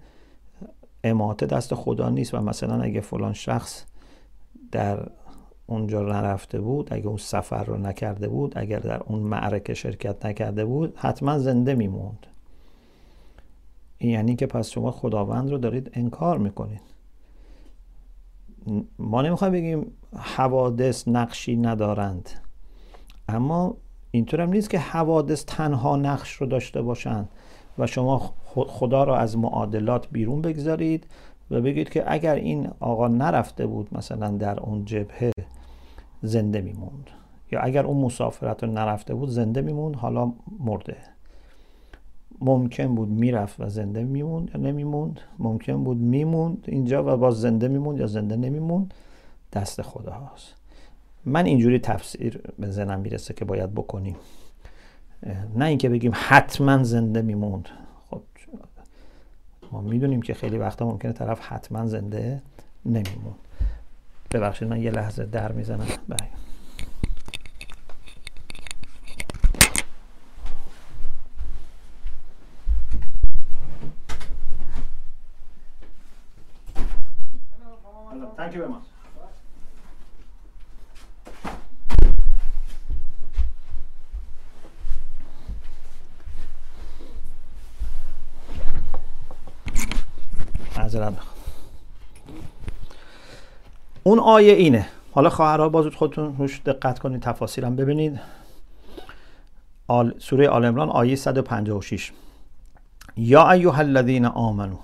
اماته 1.03 1.45
دست 1.45 1.75
خدا 1.75 2.09
نیست 2.09 2.33
و 2.33 2.41
مثلا 2.41 2.81
اگه 2.81 3.01
فلان 3.01 3.33
شخص 3.33 3.85
در 4.71 5.07
اونجا 5.67 6.01
نرفته 6.01 6.61
بود 6.61 6.93
اگه 6.93 7.07
اون 7.07 7.17
سفر 7.17 7.63
رو 7.63 7.77
نکرده 7.77 8.27
بود 8.27 8.53
اگر 8.55 8.79
در 8.79 9.03
اون 9.03 9.19
معرکه 9.19 9.73
شرکت 9.73 10.25
نکرده 10.25 10.65
بود 10.65 10.93
حتما 10.97 11.39
زنده 11.39 11.75
میموند. 11.75 12.27
یعنی 14.01 14.35
که 14.35 14.45
پس 14.45 14.69
شما 14.69 14.91
خداوند 14.91 15.51
رو 15.51 15.57
دارید 15.57 15.91
انکار 15.93 16.37
می‌کنید. 16.37 16.81
ما 18.99 19.21
نمی‌خوایم 19.21 19.53
بگیم 19.53 19.91
حوادث 20.15 21.07
نقشی 21.07 21.57
ندارند. 21.57 22.29
اما 23.27 23.77
اینطور 24.11 24.41
هم 24.41 24.49
نیست 24.49 24.69
که 24.69 24.79
حوادث 24.79 25.45
تنها 25.47 25.95
نقش 25.95 26.33
رو 26.33 26.47
داشته 26.47 26.81
باشند 26.81 27.29
و 27.77 27.87
شما 27.87 28.33
خدا 28.53 29.03
را 29.03 29.17
از 29.17 29.37
معادلات 29.37 30.07
بیرون 30.11 30.41
بگذارید 30.41 31.07
و 31.51 31.61
بگید 31.61 31.89
که 31.89 32.13
اگر 32.13 32.35
این 32.35 32.69
آقا 32.79 33.07
نرفته 33.07 33.67
بود 33.67 33.87
مثلا 33.91 34.31
در 34.31 34.59
اون 34.59 34.85
جبهه 34.85 35.31
زنده 36.21 36.61
میموند 36.61 37.09
یا 37.51 37.59
اگر 37.59 37.85
اون 37.85 38.05
مسافرت 38.05 38.63
رو 38.63 38.71
نرفته 38.71 39.13
بود 39.13 39.29
زنده 39.29 39.61
میموند 39.61 39.95
حالا 39.95 40.33
مرده. 40.59 40.97
ممکن 42.41 42.95
بود 42.95 43.09
می‌رفت 43.09 43.59
و 43.59 43.69
زنده 43.69 44.03
میموند 44.03 44.51
یا 44.53 44.61
نمیموند. 44.61 45.19
ممکن 45.39 45.83
بود 45.83 45.97
میموند 45.97 46.63
اینجا 46.67 47.13
و 47.13 47.17
باز 47.17 47.41
زنده 47.41 47.67
میموند 47.67 47.99
یا 47.99 48.07
زنده 48.07 48.35
نمیموند. 48.35 48.93
دست 49.53 49.81
خدا 49.81 50.11
هاست 50.11 50.55
من 51.25 51.45
اینجوری 51.45 51.79
تفسیر 51.79 52.41
به 52.59 52.69
ذهنم 52.69 52.99
می‌رسه 52.99 53.33
که 53.33 53.45
باید 53.45 53.75
بکنیم. 53.75 54.15
نه 55.55 55.65
اینکه 55.65 55.89
بگیم 55.89 56.11
حتما 56.15 56.83
زنده 56.83 57.21
میموند. 57.21 57.69
خب 58.09 58.21
ما 59.71 59.81
می‌دونیم 59.81 60.21
که 60.21 60.33
خیلی 60.33 60.57
وقتا 60.57 60.85
ممکنه 60.85 61.11
طرف 61.11 61.39
حتما 61.41 61.85
زنده 61.85 62.41
نمیموند. 62.85 63.35
ببخشید 64.31 64.67
من 64.67 64.81
یه 64.81 64.91
لحظه 64.91 65.25
در 65.25 65.51
می‌زنم. 65.51 65.87
بله. 66.07 66.29
Thank 78.49 78.57
you 78.57 78.63
very 78.63 78.73
much. 78.73 78.89
اون 94.03 94.19
آیه 94.19 94.53
اینه. 94.53 94.85
حالا 95.11 95.29
خواهرها 95.29 95.69
باز 95.69 95.85
خودتون 95.87 96.35
روش 96.37 96.61
دقت 96.65 96.99
کنید 96.99 97.21
تفاصیلم 97.21 97.75
ببینید. 97.75 98.19
آل 99.87 100.19
سوره 100.19 100.49
آل 100.49 100.65
عمران 100.65 100.89
آیه 100.89 101.15
156 101.15 102.11
یا 103.17 103.51
ایها 103.51 103.77
الذین 103.77 104.25
آمنو 104.25 104.77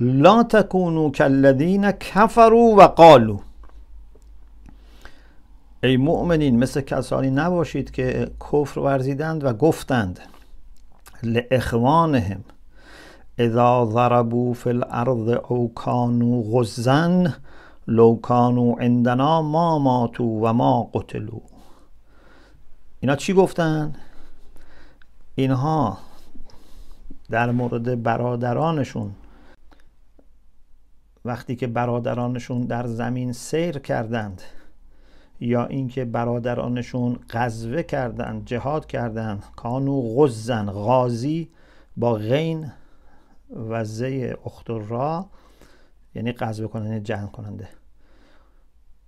لا 0.00 0.42
تکونوا 0.42 1.10
کالذین 1.10 1.92
کفروا 1.92 2.74
و 2.76 2.82
قالوا. 2.82 3.40
ای 5.82 5.96
مؤمنین 5.96 6.58
مثل 6.58 6.80
کسانی 6.80 7.30
نباشید 7.30 7.90
که 7.90 8.30
کفر 8.40 8.80
ورزیدند 8.80 9.44
و 9.44 9.52
گفتند 9.52 10.20
لاخوانهم 11.22 12.44
اذا 13.38 13.88
ضربوا 13.92 14.52
فی 14.52 14.70
الارض 14.70 15.28
او 15.48 15.74
کانوا 15.74 16.42
غزا 16.42 17.26
لو 17.86 18.16
کانوا 18.16 18.74
عندنا 18.78 19.42
ما 19.42 19.78
ماتوا 19.78 20.26
و 20.26 20.52
ما 20.52 20.90
قتلوا. 20.94 21.40
اینا 23.00 23.16
چی 23.16 23.32
گفتن؟ 23.32 23.92
اینها 25.34 25.98
در 27.30 27.50
مورد 27.50 28.02
برادرانشون 28.02 29.10
وقتی 31.24 31.56
که 31.56 31.66
برادرانشون 31.66 32.60
در 32.60 32.86
زمین 32.86 33.32
سیر 33.32 33.78
کردند 33.78 34.42
یا 35.40 35.66
اینکه 35.66 36.04
برادرانشون 36.04 37.18
غزوه 37.30 37.82
کردند 37.82 38.44
جهاد 38.44 38.86
کردند 38.86 39.44
کانو 39.56 40.16
غزن 40.16 40.70
غازی 40.70 41.48
با 41.96 42.12
غین 42.12 42.72
و 43.70 43.84
زی 43.84 44.32
را 44.66 45.26
یعنی 46.14 46.32
غزوه 46.32 46.68
کننده 46.68 46.88
یعنی 46.88 47.00
جنگ 47.00 47.30
کننده. 47.30 47.68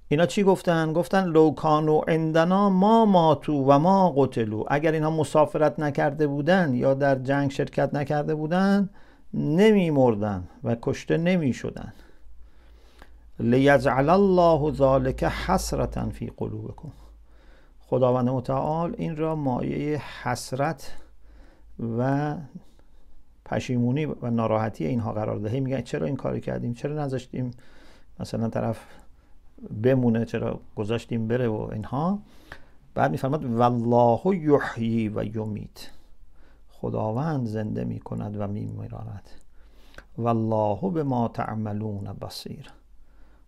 اینا 0.08 0.26
چی 0.26 0.42
گفتن؟ 0.42 0.92
گفتن 0.92 1.24
لو 1.24 1.50
کانو 1.50 2.00
عندنا 2.08 2.70
ما 2.70 3.04
ماتو 3.04 3.52
و 3.52 3.78
ما 3.78 4.12
قتلو 4.16 4.64
اگر 4.68 4.92
اینها 4.92 5.10
مسافرت 5.10 5.80
نکرده 5.80 6.26
بودن 6.26 6.74
یا 6.74 6.94
در 6.94 7.18
جنگ 7.18 7.50
شرکت 7.50 7.94
نکرده 7.94 8.34
بودن 8.34 8.90
نمی 9.34 9.90
مردن 9.90 10.48
و 10.64 10.76
کشته 10.82 11.16
نمی 11.16 11.52
شدن 11.52 11.92
لیجعل 13.38 14.10
الله 14.10 14.72
ذالک 14.72 15.24
حسرتا 15.24 16.08
فی 16.08 16.32
قلوبکم. 16.36 16.92
خداوند 17.80 18.28
متعال 18.28 18.94
این 18.98 19.16
را 19.16 19.34
مایه 19.34 20.02
حسرت 20.22 20.96
و 21.98 22.34
پشیمونی 23.44 24.04
و 24.04 24.30
ناراحتی 24.30 24.86
اینها 24.86 25.12
قرار 25.12 25.38
دهی 25.38 25.60
میگن 25.60 25.80
چرا 25.80 26.06
این 26.06 26.16
کاری 26.16 26.40
کردیم؟ 26.40 26.74
چرا 26.74 27.04
نذاشتیم 27.04 27.50
مثلا 28.20 28.48
طرف 28.48 28.80
بمونه؟ 29.82 30.24
چرا 30.24 30.60
گذاشتیم 30.76 31.28
بره 31.28 31.48
و 31.48 31.68
اینها؟ 31.72 32.18
بعد 32.94 33.10
میفرماد 33.10 33.44
والله 33.44 34.36
یحیی 34.36 35.08
و 35.08 35.24
یمیت. 35.24 35.90
خداوند 36.70 37.46
زنده 37.46 37.84
می‌کند 37.84 38.36
و 38.40 38.46
میمیراند 38.46 39.30
والله 40.18 40.90
به 40.90 41.02
ما 41.02 41.28
تعملون 41.28 42.04
بصیر. 42.04 42.70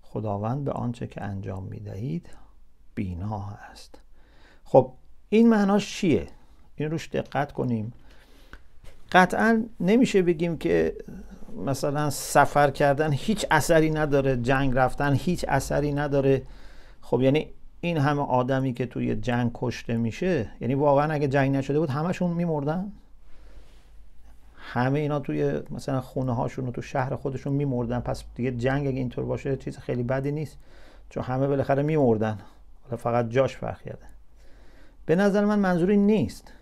خداوند 0.09 0.65
به 0.65 0.73
آنچه 0.73 1.07
که 1.07 1.23
انجام 1.23 1.65
می‌دهید 1.65 2.29
بینا 2.95 3.59
است. 3.71 4.01
خب 4.65 4.93
این 5.29 5.49
معناش 5.49 5.97
چیه؟ 5.97 6.27
این 6.77 6.91
روش 6.91 7.09
دقت 7.09 7.53
کنیم. 7.53 7.93
قطعا 9.13 9.65
نمیشه 9.81 10.23
بگیم 10.23 10.59
که 10.59 10.97
مثلا 11.67 12.11
سفر 12.11 12.71
کردن 12.71 13.13
هیچ 13.13 13.47
اثری 13.51 13.91
نداره 13.91 14.37
جنگ 14.37 14.73
رفتن 14.75 15.15
هیچ 15.15 15.45
اثری 15.49 15.93
نداره. 15.93 16.43
خب 17.01 17.21
یعنی 17.21 17.47
این 17.81 17.97
همه 17.97 18.23
آدمی 18.23 18.73
که 18.73 18.87
توی 18.87 19.17
جنگ 19.17 19.51
کشته 19.55 19.97
میشه 19.97 20.51
یعنی 20.61 20.75
واقعا 20.75 21.13
اگه 21.13 21.29
جنگ 21.29 21.57
نشده 21.57 21.81
بود 21.81 21.91
همشون 21.91 22.31
میمردن؟ 22.31 22.93
همه 24.69 24.99
اینا 24.99 25.21
توی 25.21 25.61
مثلا 25.71 26.01
خونه 26.01 26.35
هاشون 26.35 26.69
و 26.69 26.71
تو 26.71 26.83
شهر 26.83 27.17
خودشون 27.17 27.53
میمردن. 27.53 28.01
پس 28.01 28.25
دیگه 28.35 28.51
جنگ 28.51 28.87
اگه 28.87 28.99
اینطور 28.99 29.25
باشه 29.25 29.57
چیز 29.57 29.79
خیلی 29.79 30.03
بدی 30.03 30.33
نیست. 30.33 30.59
چون 31.11 31.23
همه 31.23 31.47
بالاخره 31.47 31.83
میمردن. 31.83 32.39
حالا 32.85 32.97
فقط 32.97 33.29
جاش 33.29 33.57
فرق 33.57 33.83
کرده 33.83 34.07
به 35.07 35.17
نظر 35.17 35.45
من 35.45 35.59
منظوری 35.59 35.97
نیست. 35.97 36.53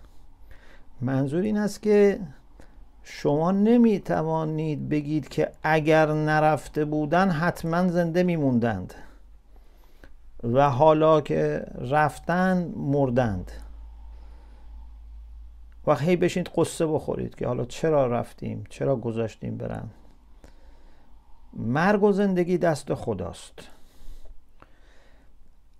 منظور 1.00 1.42
این 1.42 1.56
است 1.56 1.82
که 1.82 2.20
شما 3.02 3.52
نمی 3.52 4.00
توانید 4.00 4.88
بگید 4.88 5.28
که 5.28 5.50
اگر 5.62 6.12
نرفته 6.12 6.84
بودن 6.84 7.30
حتما 7.30 7.88
زنده 7.88 8.22
میموندند 8.22 8.94
و 10.42 10.70
حالا 10.70 11.20
که 11.20 11.66
رفتن 11.90 12.72
مردند. 12.76 13.52
و 15.86 15.94
هی 15.94 16.16
بشینید 16.16 16.50
قصه 16.56 16.86
بخورید 16.86 17.34
که 17.34 17.46
حالا 17.46 17.64
چرا 17.64 18.06
رفتیم 18.06 18.64
چرا 18.70 18.96
گذاشتیم 18.96 19.56
برن. 19.56 19.90
مرگ 21.52 22.02
و 22.02 22.12
زندگی 22.12 22.58
دست 22.58 22.94
خداست. 22.94 23.68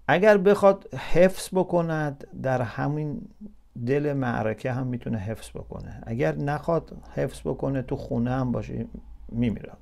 اگر 0.09 0.39
بخواد 0.39 0.95
حفظ 0.95 1.49
بکند 1.53 2.27
در 2.43 2.63
همین 2.63 3.29
دل 3.87 4.13
معرکه 4.13 4.73
هم 4.73 4.87
می‌تونه 4.87 5.19
حفظ 5.19 5.51
بکنه. 5.51 6.03
اگر 6.07 6.35
نخواد 6.35 6.97
حفظ 7.15 7.41
بکنه 7.45 7.83
تو 7.83 7.97
خونه 7.97 8.31
هم 8.31 8.53
باشه 8.53 8.87
میمیره. 9.29 9.73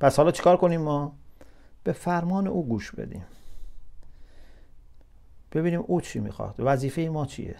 پس 0.00 0.16
حالا 0.16 0.30
چیکار 0.30 0.56
کنیم 0.56 0.80
ما؟ 0.80 1.12
به 1.84 1.92
فرمان 1.92 2.46
او 2.46 2.68
گوش 2.68 2.92
بدیم. 2.92 3.24
ببینیم 5.52 5.84
او 5.86 6.00
چی 6.00 6.20
می‌خواد. 6.20 6.54
وظیفه 6.58 7.02
ما 7.02 7.26
چیه؟ 7.26 7.56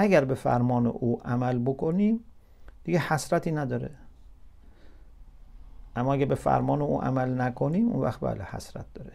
اگر 0.00 0.24
به 0.24 0.34
فرمان 0.34 0.86
او 0.86 1.20
عمل 1.24 1.58
بکنیم 1.58 2.20
دیگه 2.84 2.98
حسرتی 2.98 3.52
نداره. 3.52 3.90
اما 5.96 6.14
اگه 6.14 6.26
به 6.26 6.34
فرمان 6.34 6.82
او 6.82 7.02
عمل 7.02 7.40
نکنیم 7.40 7.88
اون 7.88 8.02
وقت 8.02 8.20
بله 8.20 8.44
حسرت 8.44 8.86
داره. 8.94 9.12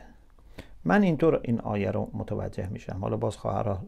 من 0.86 1.04
اینطور 1.04 1.40
این 1.44 1.62
آیه 1.62 1.92
رو 1.92 2.10
متوجه 2.14 2.70
میشم. 2.70 2.98
حالا 3.02 3.18
باز 3.18 3.38
خواهرها 3.38 3.84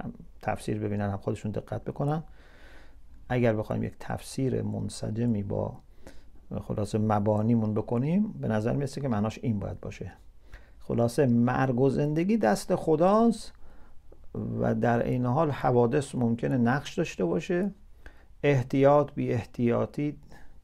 هم 0.00 0.12
تفسیر 0.42 0.78
ببینن 0.78 1.10
هم 1.10 1.16
خودشون 1.16 1.50
دقت 1.50 1.84
بکنن. 1.84 2.22
اگر 3.28 3.56
بخوایم 3.56 3.82
یک 3.82 3.94
تفسیر 4.00 4.62
منسجمی 4.62 5.42
با 5.42 5.78
خلاصه 6.60 6.98
مبانیمون 6.98 7.74
بکنیم 7.74 8.32
به 8.40 8.48
نظر 8.48 8.72
می‌رسه 8.72 9.00
که 9.00 9.08
معناش 9.08 9.38
این 9.42 9.58
باید 9.58 9.80
باشه. 9.80 10.12
خلاصه 10.80 11.26
مرگ 11.26 11.80
و 11.80 11.90
زندگی 11.90 12.36
دست 12.36 12.74
خداست. 12.74 13.52
و 14.34 14.74
در 14.74 15.02
این 15.02 15.26
حال 15.26 15.50
حوادث 15.50 16.14
ممکنه 16.14 16.56
نقش 16.56 16.94
داشته 16.94 17.24
باشه. 17.24 17.70
احتیاط 18.42 19.12
بی 19.12 19.32
احتیاطی 19.32 20.16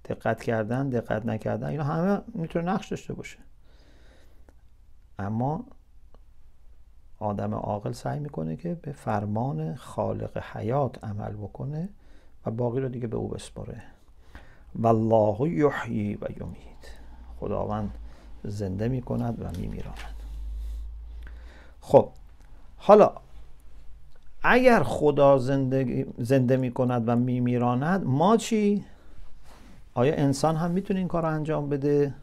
دقت 0.04 0.42
کردن 0.42 0.88
دقت 0.88 1.26
نکردن 1.26 1.66
اینا 1.66 1.84
همه 1.84 2.22
می‌تونه 2.34 2.72
نقش 2.72 2.88
داشته 2.88 3.14
باشه. 3.14 3.38
اما 5.18 5.64
آدم 7.18 7.54
عاقل 7.54 7.92
سعی 7.92 8.20
می‌کنه 8.20 8.56
که 8.56 8.74
به 8.74 8.92
فرمان 8.92 9.74
خالق 9.74 10.42
حیات 10.52 11.04
عمل 11.04 11.32
بکنه 11.32 11.88
و 12.46 12.50
باقی 12.50 12.80
رو 12.80 12.88
دیگه 12.88 13.06
به 13.06 13.16
او 13.16 13.28
بسپاره. 13.28 13.82
والله 14.74 15.50
یحیی 15.50 16.14
و 16.14 16.26
یمید 16.40 16.90
خداوند 17.40 17.90
زنده 18.44 18.88
می‌کند 18.88 19.42
و 19.42 19.60
میمیراند. 19.60 20.16
خب 21.80 22.10
حالا 22.76 23.12
اگر 24.48 24.82
خدا 24.82 25.38
زنده, 25.38 26.06
زنده 26.18 26.56
می 26.56 26.72
کند 26.72 27.08
و 27.08 27.16
می 27.16 27.40
میراند 27.40 28.04
ما 28.04 28.36
چی؟ 28.36 28.84
آیا 29.94 30.14
انسان 30.14 30.56
هم 30.56 30.70
می‌تونه 30.70 30.98
این 30.98 31.08
کار 31.08 31.22
رو 31.22 31.28
انجام 31.28 31.68
بده؟ 31.68 32.14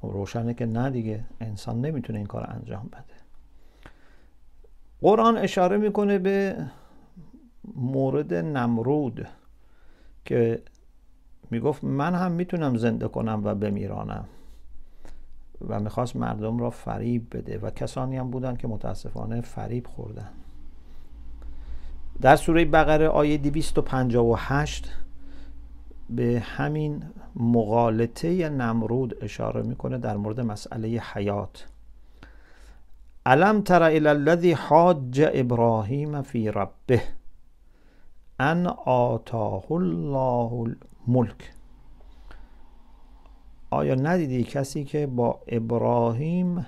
خب 0.00 0.08
روشنه 0.12 0.54
که 0.54 0.66
نه 0.66 0.90
دیگه 0.90 1.24
انسان 1.40 1.80
نمی‌تونه 1.80 2.18
این 2.18 2.26
کار 2.26 2.46
رو 2.46 2.52
انجام 2.52 2.88
بده 2.92 3.20
قرآن 5.00 5.36
اشاره 5.36 5.76
می‌کنه 5.76 6.18
به 6.18 6.66
مورد 7.74 8.34
نمرود 8.34 9.28
که 10.24 10.62
می‌گفت 11.50 11.84
من 11.84 12.14
هم 12.14 12.32
می‌تونم 12.32 12.76
زنده 12.76 13.08
کنم 13.08 13.40
و 13.44 13.54
بمیرانم 13.54 14.24
و 15.68 15.80
می‌خواست 15.80 16.16
مردم 16.16 16.58
را 16.58 16.70
فریب 16.70 17.36
بده 17.36 17.58
و 17.58 17.70
کسانی 17.70 18.16
هم 18.16 18.30
بودن 18.30 18.56
که 18.56 18.68
متاسفانه 18.68 19.40
فریب 19.40 19.86
خوردن 19.86 20.30
در 22.20 22.36
سوره 22.36 22.64
بقره 22.64 23.08
آیه 23.08 23.38
258 23.38 24.92
به 26.10 26.42
همین 26.44 27.02
مغالطه 27.36 28.48
نمرود 28.48 29.24
اشاره 29.24 29.62
می‌کنه 29.62 29.98
در 29.98 30.16
مورد 30.16 30.40
مسئله 30.40 30.88
حیات. 30.88 31.66
علم 33.26 33.62
تر 33.62 33.82
الى 33.82 34.08
الذي 34.08 34.52
حاج 34.52 35.30
ابراهیم 35.34 36.22
فی 36.22 36.50
ربه 36.50 37.02
ان 38.38 38.66
آتاه 38.86 39.72
الله 39.72 40.74
الملک. 41.06 41.52
آیا 43.70 43.94
ندیدی 43.94 44.44
کسی 44.44 44.84
که 44.84 45.06
با 45.06 45.40
ابراهیم 45.48 46.66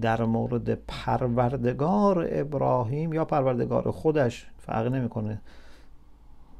در 0.00 0.24
مورد 0.24 0.74
پروردگار 0.74 2.28
ابراهیم 2.30 3.12
یا 3.12 3.24
پروردگار 3.24 3.90
خودش 3.90 4.46
فرق 4.58 4.86
نمی‌کنه 4.86 5.40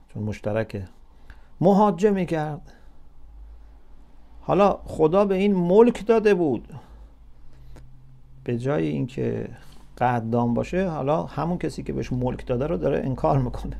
چون 0.08 0.22
مشترکه. 0.22 0.84
مهاجه 1.60 2.10
می‌کرد. 2.10 2.72
حالا 4.40 4.78
خدا 4.84 5.24
به 5.24 5.34
این 5.34 5.54
ملک 5.54 6.06
داده 6.06 6.34
بود. 6.34 6.68
به 8.44 8.58
جای 8.58 8.86
اینکه 8.86 9.48
قدردان 9.98 10.54
باشه 10.54 10.88
حالا 10.88 11.22
همون 11.22 11.58
کسی 11.58 11.82
که 11.82 11.92
بهش 11.92 12.12
ملک 12.12 12.46
داده 12.46 12.66
رو 12.66 12.76
داره 12.76 12.98
انکار 12.98 13.38
می‌کنه. 13.38 13.76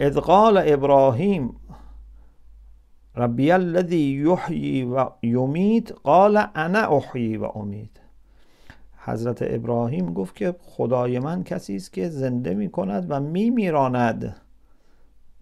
اذ 0.00 0.18
قال 0.18 0.62
ابراهیم 0.66 1.56
ربی 3.16 3.52
الذی 3.52 4.24
یحیی 4.28 4.84
و 4.84 5.10
یمیت 5.22 5.92
قال 5.92 6.46
انا 6.54 6.96
احیی 6.96 7.36
و 7.36 7.44
امید. 7.44 8.00
حضرت 8.98 9.38
ابراهیم 9.40 10.12
گفت 10.12 10.36
که 10.36 10.56
خدای 10.60 11.18
من 11.18 11.44
کسی 11.44 11.76
است 11.76 11.92
که 11.92 12.08
زنده 12.08 12.54
می 12.54 12.70
کند 12.70 13.06
و 13.08 13.20
می 13.20 13.50
میراند 13.50 14.36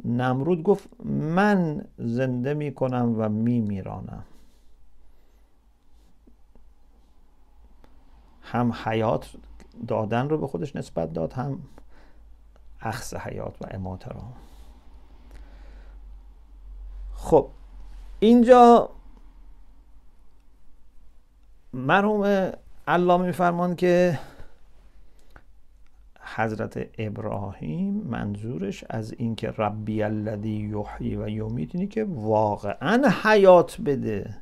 نمرود 0.04 0.62
گفت 0.62 0.88
من 1.04 1.84
زنده 1.98 2.54
می 2.54 2.74
کنم 2.74 3.14
و 3.18 3.28
می 3.28 3.60
میرانم 3.60 4.24
هم 8.42 8.72
حیات 8.84 9.30
دادن 9.88 10.28
رو 10.28 10.38
به 10.38 10.46
خودش 10.46 10.76
نسبت 10.76 11.12
داد 11.12 11.32
هم 11.32 11.58
اخص 12.80 13.14
حیات 13.14 13.62
و 13.62 13.66
امات 13.70 14.08
را 14.08 14.22
خب 17.14 17.48
اینجا 18.24 18.90
مرحوم 21.72 22.52
علامه 22.88 23.26
میفرمان 23.26 23.76
که 23.76 24.18
حضرت 26.36 26.86
ابراهیم 26.98 27.94
منظورش 27.94 28.84
از 28.90 29.12
اینکه 29.12 29.50
ربی 29.50 30.02
الذی 30.02 30.50
یحیی 30.50 31.16
و 31.16 31.28
یمیت 31.28 31.74
اینه 31.74 31.86
که 31.86 32.04
واقعا 32.04 33.08
حیات 33.22 33.80
بده 33.80 34.36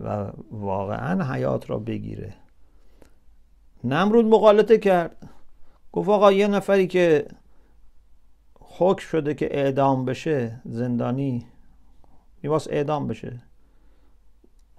و 0.00 0.32
واقعا 0.50 1.34
حیات 1.34 1.70
را 1.70 1.78
بگیره. 1.78 2.34
نمرود 3.84 4.24
مقالطه 4.24 4.78
کرد. 4.78 5.28
گفت 5.92 6.08
آقا 6.08 6.32
یه 6.32 6.46
نفری 6.46 6.86
که 6.86 7.26
حکم 8.60 9.06
شده 9.06 9.34
که 9.34 9.58
اعدام 9.58 10.04
بشه 10.04 10.60
زندانی 10.64 11.46
میواس 12.42 12.68
اعدام 12.70 13.06
بشه 13.06 13.42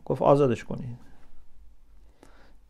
گفت 0.05 0.21
آزادش 0.21 0.63
کنید 0.63 0.97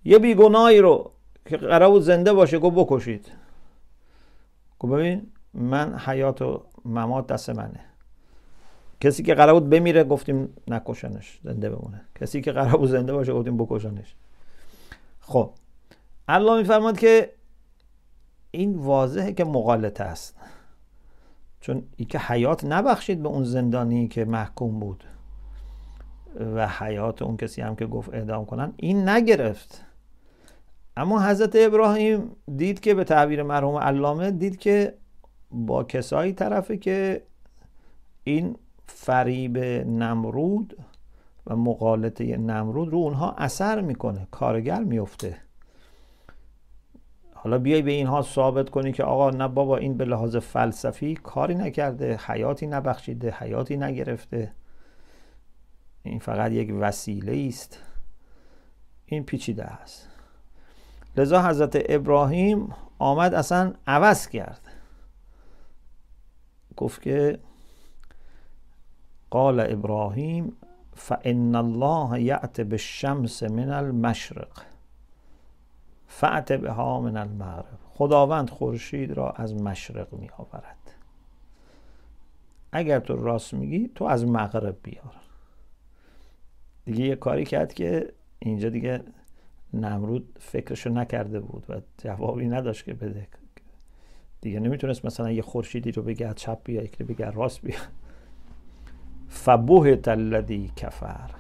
یه 0.06 0.20
بیگناهی 0.20 0.80
رو 0.80 1.12
که 1.46 1.58
قرار 1.58 1.90
بود 1.90 2.02
زنده 2.02 2.34
باشه 2.34 2.60
گفت 2.60 2.76
بکشید 2.76 3.32
گفت 4.80 4.94
ببین 4.94 5.32
من 5.54 5.98
حیات 6.00 6.42
و 6.42 6.64
ممات 6.86 7.28
دست 7.28 7.50
منه 7.50 7.80
کسی 9.02 9.24
که 9.24 9.36
قرار 9.36 9.54
بود 9.54 9.70
بمیره 9.70 10.04
گفتیم 10.04 10.54
نکشنش 10.68 11.40
زنده 11.44 11.70
بمونه 11.70 12.02
کسی 12.20 12.42
که 12.42 12.52
قرار 12.52 12.78
بود 12.78 12.90
زنده 12.90 13.14
باشه 13.14 13.34
گفتیم 13.34 13.58
بکشنش 13.58 14.16
خب 15.22 15.54
الله 16.28 16.58
میفرماد 16.58 17.00
که 17.00 17.34
این 18.52 18.76
واضحه 18.76 19.34
که 19.34 19.44
مقالطه 19.44 20.04
است 20.04 20.36
چون 21.62 21.84
ای 21.98 22.06
که 22.06 22.20
حیات 22.20 22.66
نبخشید 22.66 23.24
به 23.24 23.30
اون 23.30 23.44
زندانی 23.44 24.08
که 24.08 24.26
محکوم 24.26 24.80
بود 24.80 25.04
و 26.56 26.68
حیات 26.68 27.22
اون 27.22 27.38
کسی 27.38 27.62
هم 27.62 27.76
که 27.76 27.86
گفت 27.86 28.14
اعدام 28.14 28.46
کنن 28.46 28.74
این 28.76 29.10
نگرفت. 29.10 29.84
اما 30.98 31.22
حضرت 31.22 31.52
ابراهیم 31.56 32.32
دید 32.56 32.80
که 32.80 32.94
به 32.94 33.04
تعبیر 33.04 33.44
مرحوم 33.44 33.76
علامه 33.76 34.32
دید 34.32 34.58
که 34.58 34.94
با 35.52 35.84
کسایی 35.84 36.34
طرفه 36.34 36.78
که 36.78 37.24
این 38.24 38.56
فریب 38.86 39.58
نمرود 39.88 40.78
و 41.48 41.56
مقالطه 41.56 42.38
نمرود 42.38 42.90
رو 42.90 42.98
اونها 42.98 43.32
اثر 43.38 43.82
می‌کنه 43.82 44.28
کارگر 44.32 44.84
میفته 44.84 45.38
حالا 47.48 47.60
بیای 47.60 47.82
به 47.82 47.92
اینها 47.92 48.22
ثابت 48.22 48.70
کنی 48.70 48.92
که 48.92 49.04
آقا 49.04 49.30
نه 49.30 49.48
بابا 49.48 49.78
این 49.78 49.98
به 49.98 50.06
لحاظ 50.06 50.36
فلسفی 50.36 51.16
کاری 51.16 51.56
نکرده 51.56 52.20
حیاتی 52.28 52.68
نبخشیده 52.68 53.32
حیاتی 53.32 53.78
نگرفته. 53.78 54.52
این 56.04 56.20
فقط 56.20 56.52
یک 56.52 56.74
وسیله 56.80 57.48
است 57.48 57.80
این 59.06 59.24
پیچیده 59.24 59.64
است. 59.64 60.10
لذا 61.18 61.42
حضرت 61.42 61.78
ابراهیم 61.90 62.76
آمد 63.00 63.34
اصلا 63.34 63.74
عوض 63.88 64.28
کرد. 64.28 64.62
گفت 66.78 67.02
که 67.02 67.40
قال 69.30 69.60
ابراهیم 69.60 70.54
فان 70.96 71.56
الله 71.56 72.22
یأت 72.22 72.62
بالشمس 72.62 73.44
من 73.44 73.70
المشرق. 73.70 74.77
فعت 76.08 76.52
بها 76.52 77.02
من 77.02 77.18
المغرب. 77.18 77.80
خداوند 77.90 78.50
خورشید 78.50 79.12
را 79.12 79.32
از 79.32 79.56
مشرق 79.56 80.14
می 80.14 80.30
آورد 80.38 80.78
اگر 82.72 83.00
تو 83.00 83.16
راست 83.16 83.54
میگی 83.54 83.92
تو 83.96 84.06
از 84.06 84.26
مغرب 84.26 84.78
بیار. 84.84 85.16
دیگه 86.86 87.06
یه 87.06 87.16
کاری 87.16 87.46
کرد 87.46 87.74
که 87.74 88.14
اینجا 88.40 88.70
دیگه 88.70 89.04
نمرود 89.74 90.38
فکرشو 90.40 90.90
نکرده 90.90 91.40
بود 91.40 91.66
و 91.70 91.82
جوابی 91.98 92.48
نداشت 92.48 92.86
که 92.86 92.94
بده. 92.94 93.28
دیگه 94.42 94.60
نمی‌تونست 94.60 95.06
مثلا 95.06 95.32
یه 95.32 95.42
خورشیدی 95.42 95.92
رو 95.92 96.04
بگه 96.04 96.34
چپ 96.34 96.60
بیا 96.64 96.84
یکی 96.84 97.04
بگه 97.04 97.30
راست 97.30 97.62
بیا 97.62 97.76
فبوهت 99.30 100.08
الذی 100.08 100.72
کفر. 100.76 101.32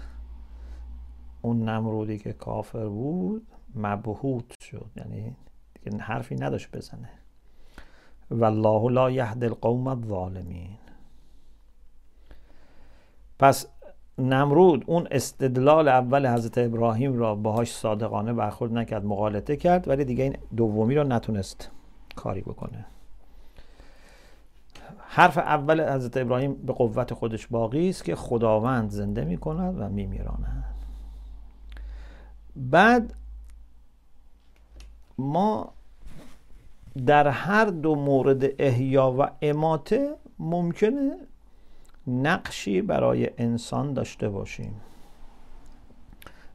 اون 1.41 1.69
نمرودی 1.69 2.17
که 2.17 2.34
کافر 2.34 2.86
بود 2.86 3.47
مبهوت 3.77 4.53
شد. 4.63 4.91
یعنی 4.95 5.35
دیگه 5.83 5.97
حرفی 5.97 6.35
نداشت 6.35 6.71
بزنه. 6.71 7.09
والله 8.31 8.91
لا 8.91 9.11
یهد 9.11 9.43
القوم 9.43 9.87
الظالمین. 9.87 10.77
پس 13.39 13.67
نمرود 14.17 14.83
اون 14.87 15.07
استدلال 15.11 15.87
اول 15.87 16.33
حضرت 16.33 16.57
ابراهیم 16.57 17.19
را 17.19 17.35
باهاش 17.35 17.71
صادقانه 17.71 18.33
برخورد 18.33 18.73
نکرد 18.73 19.05
مقالطه 19.05 19.55
کرد 19.55 19.87
ولی 19.87 20.05
دیگه 20.05 20.23
این 20.23 20.37
دومی 20.55 20.95
را 20.95 21.03
نتونست 21.03 21.71
کاری 22.15 22.41
بکنه. 22.41 22.85
حرف 25.07 25.37
اول 25.37 25.93
حضرت 25.93 26.17
ابراهیم 26.17 26.53
به 26.53 26.73
قوت 26.73 27.13
خودش 27.13 27.47
باقی 27.47 27.89
است 27.89 28.03
که 28.03 28.15
خداوند 28.15 28.89
زنده 28.89 29.25
می 29.25 29.37
کند 29.37 29.81
و 29.81 29.89
می 29.89 30.05
میراند 30.05 30.63
بعد 32.55 33.13
ما 35.17 35.73
در 37.06 37.27
هر 37.27 37.65
دو 37.65 37.95
مورد 37.95 38.62
احیا 38.62 39.15
و 39.19 39.32
اماته 39.41 40.15
ممکنه 40.39 41.17
نقشی 42.08 42.82
برای 42.82 43.30
انسان 43.38 43.93
داشته 43.93 44.30
باشیم. 44.30 44.82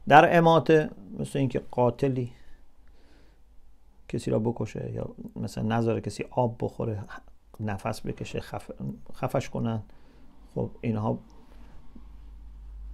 در 0.07 0.37
اماته 0.37 0.89
مثل 1.19 1.39
اینکه 1.39 1.61
قاتلی 1.71 2.31
کسی 4.09 4.31
را 4.31 4.39
بکشه 4.39 4.91
یا 4.91 5.15
مثلا 5.35 5.77
نظر 5.77 5.99
کسی 5.99 6.25
آب 6.31 6.55
بخوره 6.59 7.03
نفس 7.59 8.01
بکشه 8.01 8.39
خف... 8.39 8.71
خفش 9.13 9.49
کنن 9.49 9.83
خب 10.55 10.69
اینها 10.81 11.19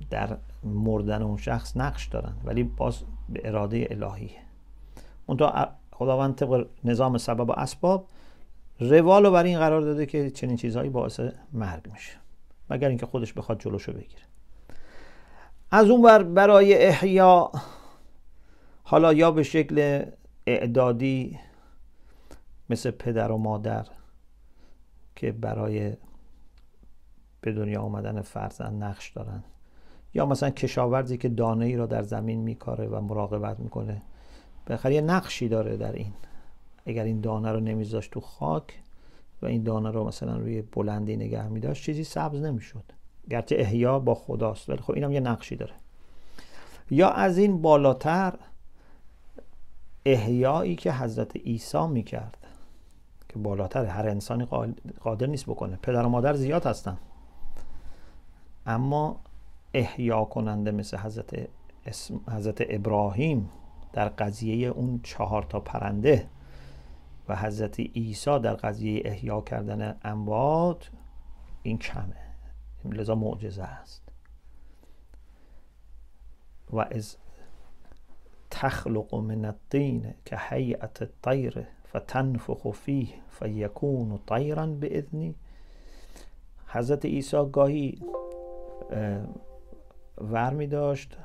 در 0.10 0.38
مردن 0.63 1.21
اون 1.21 1.38
شخص 1.38 1.77
نقش 1.77 2.08
دارن 2.08 2.34
ولی 2.43 2.63
باز 2.63 3.03
به 3.29 3.41
اراده 3.43 3.88
الهیه. 3.91 4.48
اونتا 5.29 5.69
خداوند 5.91 6.35
طبق 6.35 6.67
نظام 6.83 7.17
سبب 7.17 7.49
و 7.49 7.51
اسباب 7.51 8.07
روال 8.79 9.25
رو 9.25 9.31
برای 9.31 9.49
این 9.49 9.59
قرار 9.59 9.81
داده 9.81 10.05
که 10.05 10.31
چنین 10.31 10.55
چیزهایی 10.55 10.89
باعث 10.89 11.19
مرگ 11.53 11.91
میشه. 11.93 12.17
مگر 12.69 12.87
اینکه 12.89 13.05
خودش 13.05 13.33
بخواد 13.33 13.59
جلوشو 13.59 13.93
بگیره. 13.93 14.21
از 15.71 15.89
اون 15.89 16.01
بر 16.01 16.23
برای 16.23 16.87
احیا 16.87 17.51
حالا 18.83 19.13
یا 19.13 19.31
به 19.31 19.43
شکل 19.43 20.05
اعدادی 20.47 21.39
مثل 22.69 22.91
پدر 22.91 23.31
و 23.31 23.37
مادر 23.37 23.85
که 25.15 25.31
برای 25.31 25.93
به 27.41 27.53
دنیا 27.53 27.81
آمدن 27.81 28.21
فرزند 28.21 28.83
نقش 28.83 29.09
دارن 29.09 29.43
یا 30.13 30.25
مثلا 30.25 30.49
کشاورزی 30.49 31.17
که 31.17 31.29
دانه 31.29 31.65
ای 31.65 31.75
را 31.75 31.85
در 31.85 32.03
زمین 32.03 32.39
میکاره 32.39 32.87
و 32.87 33.01
مراقبت 33.01 33.59
می‌کنه. 33.59 34.01
بالاخره 34.69 34.95
یه 34.95 35.01
نقشی 35.01 35.47
داره 35.47 35.77
در 35.77 35.91
این. 35.91 36.13
اگر 36.86 37.03
این 37.03 37.21
دانه 37.21 37.51
رو 37.51 37.60
نمیذاشت 37.60 38.12
تو 38.12 38.19
خاک 38.19 38.79
و 39.41 39.45
این 39.45 39.63
دانه 39.63 39.91
رو 39.91 40.08
مثلا 40.08 40.38
روی 40.38 40.62
بلندی 40.62 41.15
نگه 41.15 41.47
میداشت 41.47 41.84
چیزی 41.84 42.03
سبز 42.03 42.41
نمی‌شد. 42.41 42.84
گرچه 43.29 43.55
احیا 43.60 43.99
با 43.99 44.15
خداست 44.15 44.69
ولی 44.69 44.77
خب 44.77 44.93
اینم 44.93 45.12
یه 45.12 45.19
نقشی 45.19 45.55
داره. 45.55 45.73
یا 46.91 47.10
از 47.10 47.38
این 47.38 47.62
بالاتر 47.62 48.34
احیایی 50.05 50.75
که 50.75 50.93
حضرت 50.93 51.36
عیسی 51.36 51.88
می‌کرد 51.88 52.38
که 53.29 53.39
بالاتر 53.39 53.86
هر 53.86 54.08
انسانی 54.08 54.47
قادر 54.99 55.27
نیست 55.27 55.45
بکنه. 55.45 55.79
پدر 55.82 56.05
و 56.05 56.10
مادر 56.10 56.34
زیاد 56.34 56.65
هستن. 56.65 56.97
اما 58.65 59.19
احیا 59.73 60.25
کننده 60.25 60.71
مثل 60.71 60.97
حضرت 60.97 61.47
اسم 61.86 62.19
حضرت 62.27 62.65
ابراهیم 62.69 63.49
در 63.93 64.10
قضیه 64.10 64.67
اون 64.67 64.99
چهار 65.04 65.43
تا 65.43 65.60
پرنده 65.60 66.30
و 67.30 67.36
حضرت 67.36 67.80
عیسی 67.80 68.39
در 68.39 68.54
قضیه 68.54 69.02
احیا 69.06 69.41
کردن 69.41 69.95
اموات 70.04 70.91
این 71.63 71.78
کمه. 71.78 72.15
لذا 72.86 73.15
معجزه 73.15 73.63
است. 73.63 74.02
و 76.73 76.80
از 76.80 77.17
تخلق 78.52 79.15
من 79.15 79.45
الطین 79.45 80.13
که 80.25 80.38
حیعت 80.38 81.02
الطیر 81.02 81.67
فتنفخ 81.95 82.71
فیه 82.71 83.08
فیکون 83.30 84.19
طیرا 84.28 84.65
باذنی 84.65 85.36
حضرت 86.67 87.06
عیسی 87.06 87.45
گاهی 87.52 88.02
ور 90.17 90.54
می 90.54 90.67
داشت 90.67 91.17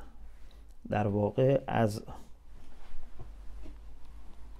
در 0.88 1.07
واقع 1.07 1.62
از 1.66 2.03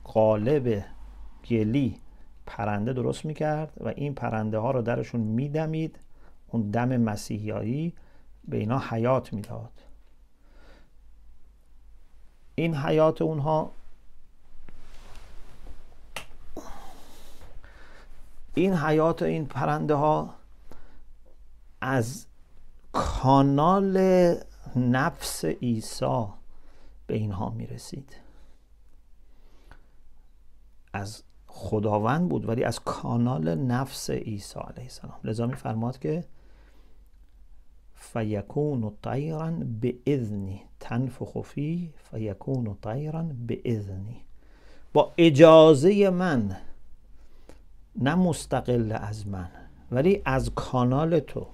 قالب 0.05 0.85
گلی 1.51 2.01
پرنده 2.47 2.93
درست 2.93 3.25
می‌کرد 3.25 3.73
و 3.81 3.89
این 3.89 4.15
پرنده 4.15 4.59
ها 4.59 4.71
رو 4.71 4.83
درشون 4.83 5.21
میدمید. 5.21 5.99
اون 6.49 6.71
دم 6.71 6.97
مسیحیایی 6.97 7.95
به 8.49 8.57
اینا 8.57 8.79
حیات 8.79 9.33
می‌داد. 9.33 9.71
این 12.55 12.75
حیات 12.75 13.23
اونها 13.23 13.71
این 18.55 18.75
حیات 18.75 19.23
این 19.23 19.47
پرنده 19.47 19.95
ها 19.95 20.35
از 21.81 22.27
کانال 22.93 23.99
نفس 24.77 25.45
عیسی 25.45 26.27
به 27.07 27.15
اینها 27.15 27.51
می 27.51 27.67
رسید 27.67 28.24
از 30.95 31.23
خداوند 31.47 32.29
بود 32.29 32.49
ولی 32.49 32.65
از 32.65 32.81
کانال 32.81 33.55
نفس 33.55 34.11
عیسی 34.11 34.59
علیه 34.59 34.83
السلام. 34.83 35.19
لذا 35.25 35.47
می 35.47 35.55
فرماد 35.55 35.99
که 35.99 36.25
فیکون 37.95 38.93
طیرا 39.03 39.51
به 39.81 39.95
اذنی 40.07 40.63
تنفخ 40.81 41.43
فی 41.43 41.93
فیکون 42.11 42.77
طیرا 42.83 43.23
به 43.47 43.61
اذنی 43.65 44.17
با 44.93 45.13
اجازه 45.19 46.11
من 46.11 46.57
نه 47.97 48.15
مستقل 48.15 48.93
از 49.01 49.27
من 49.27 49.51
ولی 49.91 50.23
از 50.25 50.51
کانال 50.55 51.21
تو. 51.21 51.47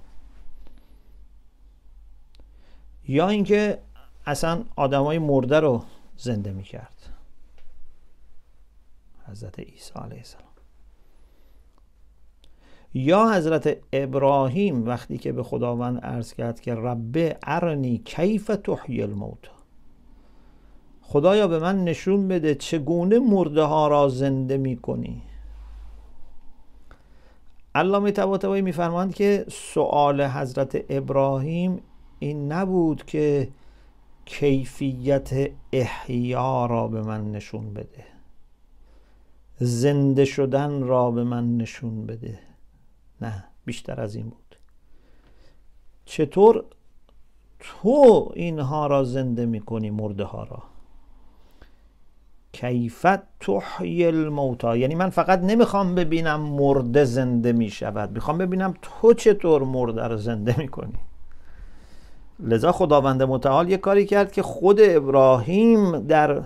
یا 3.07 3.29
اینکه 3.29 3.79
اصلا 4.25 4.63
آدمای 4.75 5.19
مرده 5.19 5.59
رو 5.59 5.83
زنده 6.17 6.51
می‌کرد. 6.51 7.00
حضرت 9.31 9.59
عیسی 9.59 9.91
علیه 9.95 10.17
السلام. 10.17 10.51
یا 12.93 13.31
حضرت 13.33 13.77
ابراهیم 13.93 14.85
وقتی 14.85 15.17
که 15.17 15.31
به 15.31 15.43
خداوند 15.43 15.99
عرض 15.99 16.33
کرد 16.33 16.61
که 16.61 16.75
رب 16.75 17.37
ارنی 17.43 17.97
کیف 17.97 18.47
تحیی 18.63 19.01
الموت. 19.01 19.49
خدایا 21.01 21.47
به 21.47 21.59
من 21.59 21.83
نشون 21.83 22.27
بده 22.27 22.55
چگونه 22.55 23.19
مرده 23.19 23.63
ها 23.63 23.87
را 23.87 24.09
زنده 24.09 24.57
می 24.57 24.77
کنی. 24.77 25.21
علامه 27.75 28.11
طباطبایی 28.11 28.61
میفرماند 28.61 29.13
که 29.13 29.45
سؤال 29.49 30.21
حضرت 30.21 30.85
ابراهیم 30.89 31.81
این 32.19 32.51
نبود 32.51 33.05
که 33.05 33.49
کیفیت 34.25 35.51
احیا 35.73 36.65
را 36.65 36.87
به 36.87 37.01
من 37.01 37.31
نشون 37.31 37.73
بده. 37.73 38.10
زنده 39.63 40.25
شدن 40.25 40.81
را 40.83 41.11
به 41.11 41.23
من 41.23 41.57
نشون 41.57 42.05
بده. 42.05 42.39
نه 43.21 43.43
بیشتر 43.65 44.01
از 44.01 44.15
این 44.15 44.29
بود. 44.29 44.55
چطور 46.05 46.63
تو 47.59 48.31
اینها 48.35 48.87
را 48.87 49.03
زنده 49.03 49.45
می‌کنی 49.45 49.89
مرده 49.89 50.23
ها 50.23 50.43
را؟ 50.43 50.63
کیفت 52.51 53.39
تحیی 53.39 54.05
الموتا 54.05 54.77
یعنی 54.77 54.95
من 54.95 55.09
فقط 55.09 55.39
نمی‌خوام 55.39 55.95
ببینم 55.95 56.39
مرده 56.39 57.05
زنده 57.05 57.51
می‌شود. 57.53 58.11
می‌خوام 58.11 58.37
ببینم 58.37 58.73
تو 58.81 59.13
چطور 59.13 59.63
مرده 59.63 60.07
را 60.07 60.17
زنده 60.17 60.57
می‌کنی. 60.57 60.99
لذا 62.39 62.71
خداوند 62.71 63.23
متعال 63.23 63.69
یه 63.69 63.77
کاری 63.77 64.05
کرد 64.05 64.31
که 64.31 64.41
خود 64.41 64.79
ابراهیم 64.81 65.99
در 65.99 66.43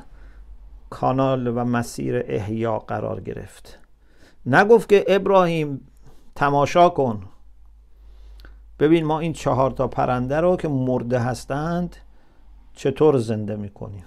کانال 0.95 1.47
و 1.47 1.63
مسیر 1.63 2.23
احیا 2.25 2.79
قرار 2.79 3.21
گرفت. 3.21 3.79
نگفت 4.45 4.89
که 4.89 5.05
ابراهیم 5.08 5.88
تماشا 6.36 6.89
کن. 6.89 7.23
ببین 8.79 9.05
ما 9.05 9.19
این 9.19 9.34
چهار 9.34 9.71
تا 9.71 9.88
پرنده 9.88 10.39
رو 10.39 10.58
که 10.58 10.67
مرده 10.67 11.19
هستند 11.19 11.95
چطور 12.73 13.17
زنده 13.17 13.55
می‌کنیم؟ 13.55 14.05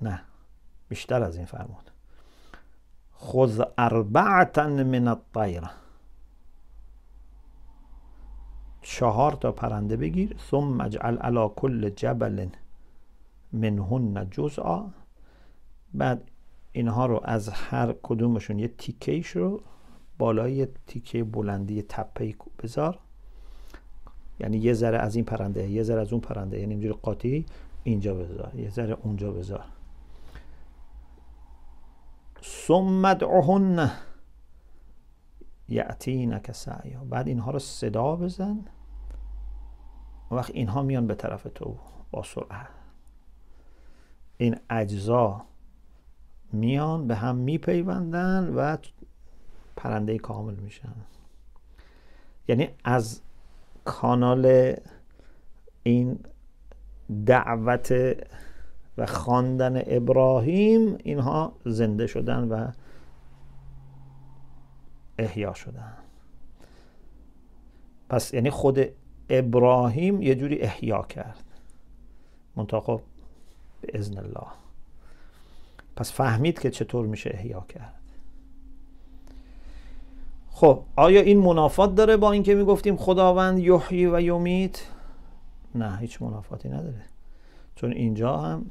نه 0.00 0.20
بیشتر 0.88 1.22
از 1.22 1.36
این 1.36 1.46
فرمود. 1.46 1.90
خذ 3.20 3.62
اربعتا 3.78 4.66
من 4.66 5.08
الطیره 5.08 5.70
چهار 8.82 9.32
تا 9.32 9.52
پرنده 9.52 9.96
بگیر 9.96 10.36
ثم 10.50 10.80
اجعل 10.80 11.16
علی 11.16 11.48
کل 11.56 11.90
جبل 11.90 12.48
منهن 13.52 14.30
جزءا. 14.30 14.90
بعد 15.94 16.30
اینها 16.72 17.06
رو 17.06 17.20
از 17.24 17.48
هر 17.48 17.94
کدومشون 18.02 18.58
یه 18.58 18.68
تیکه 18.68 19.22
رو 19.34 19.62
بالای 20.18 20.68
تیکه 20.86 21.24
بلندی 21.24 21.82
تپه 21.82 22.34
بذار. 22.62 22.98
یعنی 24.40 24.58
یه 24.58 24.72
ذره 24.72 24.98
از 24.98 25.16
این 25.16 25.24
پرنده 25.24 25.70
یه 25.70 25.82
ذره 25.82 26.00
از 26.00 26.12
اون 26.12 26.20
پرنده 26.20 26.58
یعنی 26.60 26.70
اینجوری 26.70 26.94
قاطی 27.02 27.46
اینجا 27.84 28.14
بذار 28.14 28.54
یه 28.54 28.70
ذره 28.70 28.96
اونجا 29.02 29.32
بذار. 29.32 29.64
ثم 32.44 33.04
ادعهن 33.04 33.90
یعتینک 35.68 36.52
سعیا 36.52 37.04
بعد 37.04 37.28
اینها 37.28 37.50
رو 37.50 37.58
صدا 37.58 38.16
بزن. 38.16 38.64
وقت 40.30 40.50
اینها 40.54 40.82
میان 40.82 41.06
به 41.06 41.14
طرف 41.14 41.46
تو 41.54 41.76
با 42.10 42.22
سرعت. 42.22 42.77
این 44.38 44.56
اجزا 44.70 45.44
میان 46.52 47.06
به 47.06 47.14
هم 47.14 47.36
میپیوندن 47.36 48.52
و 48.56 48.76
پرنده 49.76 50.18
کامل 50.18 50.54
میشن. 50.54 50.94
یعنی 52.48 52.68
از 52.84 53.20
کانال 53.84 54.74
این 55.82 56.18
دعوت 57.26 57.94
و 58.98 59.06
خواندن 59.06 59.82
ابراهیم 59.86 60.98
اینها 61.04 61.52
زنده 61.64 62.06
شدن 62.06 62.48
و 62.48 62.70
احیا 65.18 65.54
شدن. 65.54 65.92
پس 68.08 68.34
یعنی 68.34 68.50
خود 68.50 68.80
ابراهیم 69.28 70.22
یه 70.22 70.34
جوری 70.34 70.60
احیا 70.60 71.02
کرد. 71.02 71.44
منتها 72.56 72.80
خب 72.80 73.00
به 73.80 73.98
ازن 73.98 74.18
الله. 74.18 74.46
پس 75.96 76.12
فهمید 76.12 76.58
که 76.58 76.70
چطور 76.70 77.06
میشه 77.06 77.30
احیا 77.34 77.60
کرد. 77.68 77.94
خب 80.50 80.82
آیا 80.96 81.20
این 81.20 81.38
منافات 81.38 81.94
داره 81.94 82.16
با 82.16 82.32
اینکه 82.32 82.54
می‌گفتیم 82.54 82.96
خداوند 82.96 83.58
یحیی 83.58 84.06
و 84.06 84.20
یمیت؟ 84.20 84.80
نه 85.74 85.96
هیچ 85.96 86.22
منافاتی 86.22 86.68
نداره. 86.68 87.02
چون 87.76 87.92
اینجا 87.92 88.36
هم 88.36 88.66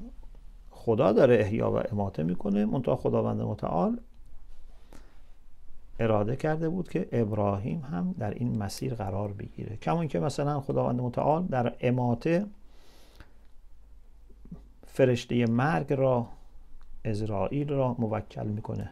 خدا 0.71 1.11
داره 1.11 1.36
احیا 1.36 1.71
و 1.71 1.75
اماته 1.91 2.23
می‌کنه. 2.23 2.65
منتها 2.65 2.95
خداوند 2.95 3.41
متعال 3.41 3.99
اراده 5.99 6.36
کرده 6.36 6.69
بود 6.69 6.89
که 6.89 7.09
ابراهیم 7.11 7.82
هم 7.82 8.15
در 8.19 8.34
این 8.34 8.57
مسیر 8.57 8.93
قرار 8.93 9.34
بگیره. 9.34 9.75
کمون 9.75 10.07
که 10.07 10.19
مثلا 10.19 10.61
خداوند 10.61 11.01
متعال 11.01 11.45
در 11.45 11.73
اماته 11.82 12.45
فرشته 14.97 15.45
مرگ 15.45 15.93
را 15.93 16.27
اسرائیل 17.05 17.69
را 17.69 17.95
موکل 17.99 18.47
می‌کنه. 18.47 18.89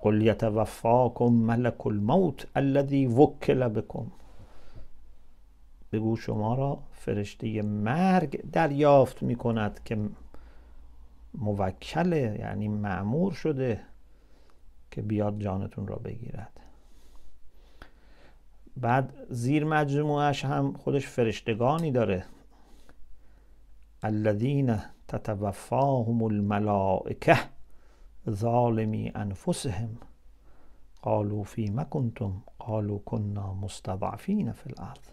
قل 0.00 0.22
یتوفاکم 0.22 1.24
ملک 1.24 1.86
الموت 1.86 2.46
الذی 2.54 3.06
وکل 3.06 3.68
بکم. 3.68 4.06
بگو 5.92 6.16
شما 6.16 6.54
را 6.54 6.78
فرشته 6.92 7.62
مرگ 7.62 8.50
دریافت 8.50 9.22
می‌کند 9.22 9.80
که 9.84 9.98
موکله 11.34 12.36
یعنی 12.40 12.68
معمور 12.68 13.32
شده 13.32 13.80
که 14.90 15.02
بیاد 15.02 15.38
جانتون 15.38 15.86
را 15.86 15.96
بگیرد. 15.96 16.57
بعد 18.78 19.26
زیر 19.30 19.64
مجموعش 19.64 20.44
هم 20.44 20.72
خودش 20.72 21.06
فرشتگانی 21.06 21.90
داره. 21.90 22.24
الذین 24.02 24.78
تتوفاهم 25.08 26.24
الملائکه 26.24 27.38
ظالمی 28.30 29.12
انفسهم. 29.16 29.90
قالوا 31.02 31.44
فيما 31.44 31.82
كنتم 31.82 32.40
قالوا 32.58 32.98
كنا 33.04 33.52
مستضعفين 33.62 34.52
في 34.52 34.66
الارض. 34.66 35.04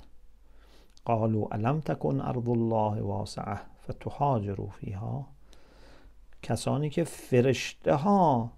قالوا 1.05 1.55
الم 1.55 1.79
تكن 1.79 2.21
ارض 2.21 2.49
الله 2.49 3.01
واسعه 3.01 3.61
فتهاجروا 3.87 4.69
فيها 4.69 5.25
کسانی 6.41 6.89
که 6.89 7.03
فرشته 7.03 7.93
ها 7.93 8.51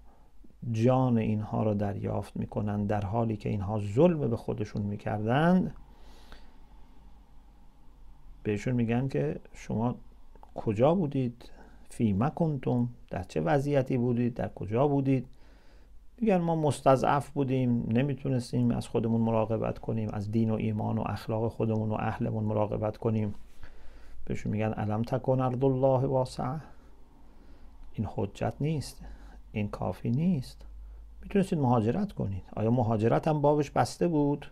جان 0.72 1.18
اینها 1.18 1.62
را 1.62 1.74
دریافت 1.74 2.36
می‌کنند 2.36 2.86
در 2.86 3.04
حالی 3.04 3.36
که 3.36 3.48
اینها 3.48 3.80
ظلم 3.94 4.30
به 4.30 4.36
خودشون 4.36 4.82
می‌کردند. 4.82 5.74
بهشون 8.42 8.74
میگن 8.74 9.08
که 9.08 9.40
شما 9.52 9.94
کجا 10.54 10.94
بودید؟ 10.94 11.50
فی 11.88 12.18
کنتم. 12.34 12.88
در 13.10 13.22
چه 13.22 13.40
وضعیتی 13.40 13.98
بودید؟ 13.98 14.34
در 14.34 14.48
کجا 14.48 14.88
بودید؟ 14.88 15.26
میگن 16.20 16.36
ما 16.36 16.56
مستضعف 16.56 17.30
بودیم 17.30 17.86
نمی‌تونستیم 17.88 18.70
از 18.70 18.88
خودمون 18.88 19.20
مراقبت 19.20 19.78
کنیم 19.78 20.08
از 20.12 20.30
دین 20.30 20.50
و 20.50 20.54
ایمان 20.54 20.98
و 20.98 21.04
اخلاق 21.06 21.48
خودمون 21.48 21.90
و 21.90 21.96
اهلمون 21.98 22.44
مراقبت 22.44 22.96
کنیم. 22.96 23.34
بهشون 24.24 24.52
میگن 24.52 24.72
علم 24.72 25.02
تکن 25.02 25.40
ارض 25.40 25.64
الله 25.64 26.06
واسعه. 26.06 26.60
این 27.92 28.08
حجت 28.14 28.54
نیست. 28.60 29.04
این 29.52 29.68
کافی 29.68 30.10
نیست. 30.10 30.64
می‌تونستید 31.22 31.58
مهاجرت 31.58 32.12
کنید. 32.12 32.42
آیا 32.56 32.70
مهاجرت 32.70 33.28
هم 33.28 33.40
بابش 33.40 33.70
بسته 33.70 34.08
بود؟ 34.08 34.46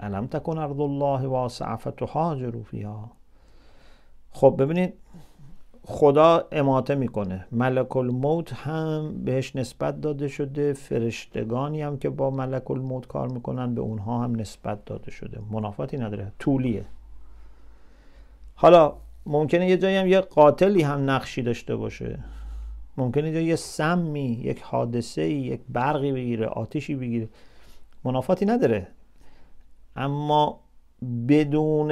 علم 0.00 0.26
تکن 0.26 0.58
ارض 0.58 0.80
الله 0.80 1.26
واسعه 1.26 1.76
فتهاجروا 1.76 2.62
فیها. 2.62 3.10
خب 4.32 4.54
ببینید 4.58 4.94
خدا 5.84 6.48
اماته 6.52 6.94
می‌کنه. 6.94 7.46
ملک 7.52 7.96
الموت 7.96 8.52
هم 8.52 9.24
بهش 9.24 9.56
نسبت 9.56 10.00
داده 10.00 10.28
شده 10.28 10.72
فرشتگانی 10.72 11.82
هم 11.82 11.98
که 11.98 12.10
با 12.10 12.30
ملک 12.30 12.70
الموت 12.70 13.06
کار 13.06 13.28
می‌کنن 13.28 13.74
به 13.74 13.80
اونها 13.80 14.24
هم 14.24 14.36
نسبت 14.36 14.84
داده 14.84 15.10
شده. 15.10 15.40
منافاتی 15.50 15.96
نداره 15.96 16.32
طولیه. 16.38 16.84
حالا 18.54 18.94
ممکنه 19.28 19.68
یه 19.68 19.76
جایی 19.76 19.96
هم 19.96 20.06
یه 20.06 20.20
قاتلی 20.20 20.82
هم 20.82 21.10
نقشی 21.10 21.42
داشته 21.42 21.76
باشه. 21.76 22.18
ممکنه 22.96 23.42
یه 23.42 23.56
سمی 23.56 24.40
یک 24.44 24.60
حادثه 24.62 25.28
یک 25.28 25.60
برقی 25.68 26.12
بگیره 26.12 26.46
آتیشی 26.46 26.94
بگیره. 26.94 27.28
منافاتی 28.04 28.46
نداره. 28.46 28.86
اما 29.96 30.60
بدون 31.28 31.90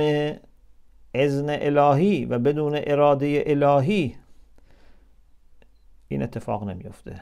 اذن 1.15 1.47
الهی 1.49 2.25
و 2.25 2.39
بدون 2.39 2.79
اراده 2.87 3.45
الهی 3.47 4.15
این 6.09 6.23
اتفاق 6.23 6.65
نمیفته 6.65 7.21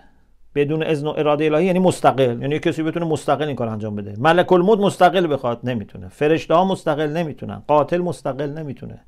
بدون 0.55 0.83
اذن 0.83 1.07
و 1.07 1.15
اراده 1.17 1.45
الهی 1.45 1.67
یعنی 1.67 1.79
مستقل. 1.79 2.43
یعنی 2.43 2.59
کسی 2.59 2.83
بتونه 2.83 3.07
مستقل 3.07 3.47
این 3.47 3.57
کار 3.57 3.69
انجام 3.69 3.97
بده. 3.97 4.15
ملک 4.19 4.53
الموت 4.53 4.79
مستقل 4.79 5.33
بخواد. 5.33 5.61
نمی‌تونه. 5.65 6.09
فرشته 6.09 6.55
ها 6.55 6.65
مستقل 6.65 7.11
نمی‌تونن. 7.17 7.63
قاتل 7.69 7.99
مستقل 7.99 8.51
نمی‌تونه. 8.51 9.01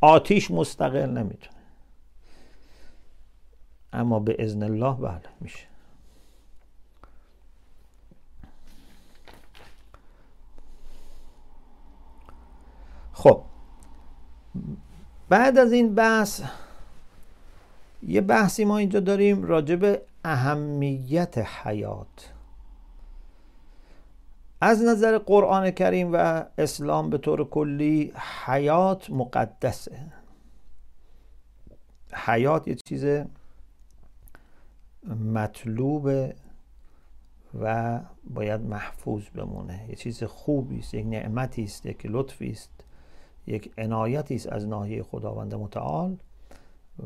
آتیش 0.00 0.50
مستقل 0.50 1.10
نمی‌تونه. 1.10 1.58
اما 3.92 4.18
به 4.18 4.36
اذن 4.38 4.62
الله 4.62 4.94
بله 4.94 5.20
میشه. 5.40 5.66
خب 13.12 13.42
بعد 15.28 15.58
از 15.58 15.72
این 15.72 15.94
بحث 15.94 16.42
یه 18.02 18.20
بحثی 18.20 18.64
ما 18.64 18.78
اینجا 18.78 19.00
داریم 19.00 19.42
راجع 19.42 19.76
به 19.76 20.02
اهمیت 20.24 21.38
حیات. 21.38 22.32
از 24.60 24.82
نظر 24.82 25.18
قرآن 25.18 25.70
کریم 25.70 26.10
و 26.12 26.44
اسلام 26.58 27.10
به 27.10 27.18
طور 27.18 27.48
کلی 27.48 28.12
حیات 28.46 29.10
مقدسه. 29.10 29.98
حیات 32.12 32.68
یه 32.68 32.74
چیز 32.74 33.24
مطلوب 35.34 36.10
و 37.60 38.00
باید 38.24 38.60
محفوظ 38.60 39.28
بمونه. 39.28 39.86
یه 39.88 39.94
چیز 39.94 40.24
خوبی 40.24 40.78
است 40.78 40.94
یک 40.94 41.06
نعمتی 41.06 41.64
است 41.64 41.86
یک 41.86 42.06
لطفی 42.06 42.50
است 42.50 42.70
یک 43.46 43.72
عنایتی 43.78 44.34
است 44.34 44.46
از 44.46 44.66
ناحیه 44.66 45.02
خداوند 45.02 45.54
متعال 45.54 46.16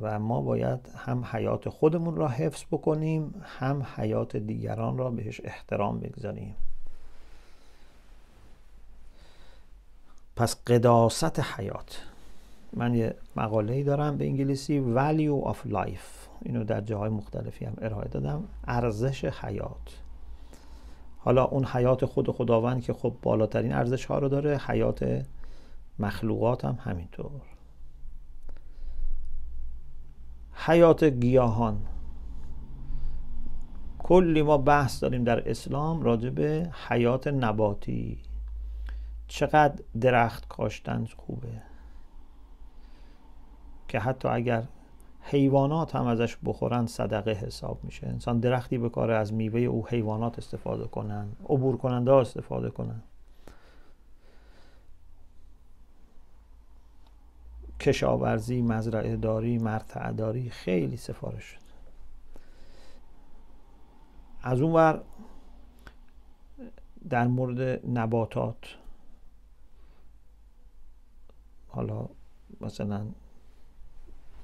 و 0.01 0.19
ما 0.19 0.41
باید 0.41 0.89
هم 0.97 1.25
حیات 1.25 1.69
خودمون 1.69 2.17
را 2.17 2.29
حفظ 2.29 2.65
بکنیم 2.71 3.35
هم 3.43 3.87
حیات 3.97 4.37
دیگران 4.37 4.99
را 4.99 5.11
بهش 5.11 5.41
احترام 5.45 6.01
بگذاریم. 6.01 6.55
پس 10.37 10.57
قداست 10.67 11.41
حیات. 11.41 12.03
من 12.73 12.95
یه 12.95 13.15
مقاله 13.37 13.83
دارم 13.83 14.17
به 14.17 14.25
انگلیسی 14.25 14.83
Value 14.95 15.49
of 15.49 15.73
Life. 15.73 16.29
اینو 16.43 16.65
در 16.65 16.81
جاهای 16.81 17.11
مختلفی 17.11 17.65
هم 17.65 17.75
ارائه 17.83 18.09
دادم. 18.09 18.45
ارزش 18.65 19.25
حیات. 19.25 20.03
حالا 21.19 21.45
اون 21.45 21.65
حیات 21.65 22.05
خود 22.05 22.31
خداوند 22.31 22.83
که 22.83 22.93
خب 22.93 23.15
بالاترین 23.23 23.73
ارزش 23.73 24.05
ها 24.05 24.19
رو 24.19 24.29
داره 24.29 24.59
حیات 24.59 25.27
مخلوقات 25.99 26.65
هم 26.65 26.79
همینطور. 26.81 27.31
حیات 30.53 31.05
گیاهان. 31.05 31.83
کلی 33.99 34.43
ما 34.43 34.59
بحث 34.59 35.03
داریم 35.03 35.25
در 35.25 35.51
اسلام 35.51 36.03
راجع 36.03 36.31
به 36.31 36.71
حیات 36.89 37.27
نباتی. 37.27 38.19
چقدر 39.33 39.85
درخت 40.01 40.49
کاشتن 40.49 41.07
خوبه. 41.17 41.63
که 43.89 43.99
حتی 43.99 44.29
اگر 44.29 44.65
حیوانات 45.21 45.97
هم 45.97 46.07
ازش 46.07 46.37
بخورن 46.45 46.87
صدقه 46.87 47.33
حساب 47.33 47.85
میشه. 47.85 48.07
انسان 48.07 48.41
درختی 48.41 48.79
بکاره 48.79 49.15
از 49.15 49.33
میوه 49.33 49.61
او 49.61 49.87
حیوانات 49.87 50.39
استفاده 50.39 50.85
کنن 50.85 51.29
عبور 51.45 51.77
کننده 51.77 52.13
استفاده 52.13 52.71
کنن. 52.71 53.03
کشاورزی 57.81 58.63
مزرعه 58.63 59.17
داری 59.17 59.59
مرتع 59.59 60.13
داری 60.13 60.51
خیلی 60.51 60.97
سفارش 60.97 61.45
شد. 61.45 61.59
از 64.43 64.61
اون 64.61 64.73
ور 64.73 65.03
در 67.09 67.27
مورد 67.27 67.87
نباتات 67.99 68.82
حالا 71.73 72.09
مثلا 72.61 73.07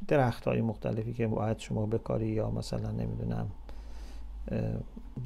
درخت 0.08 0.48
های 0.48 0.60
مختلفی 0.60 1.12
که 1.12 1.26
باید 1.26 1.58
شما 1.58 1.86
بکاری 1.86 2.28
یا 2.28 2.50
مثلا 2.50 2.90
نمی‌دونم 2.90 3.50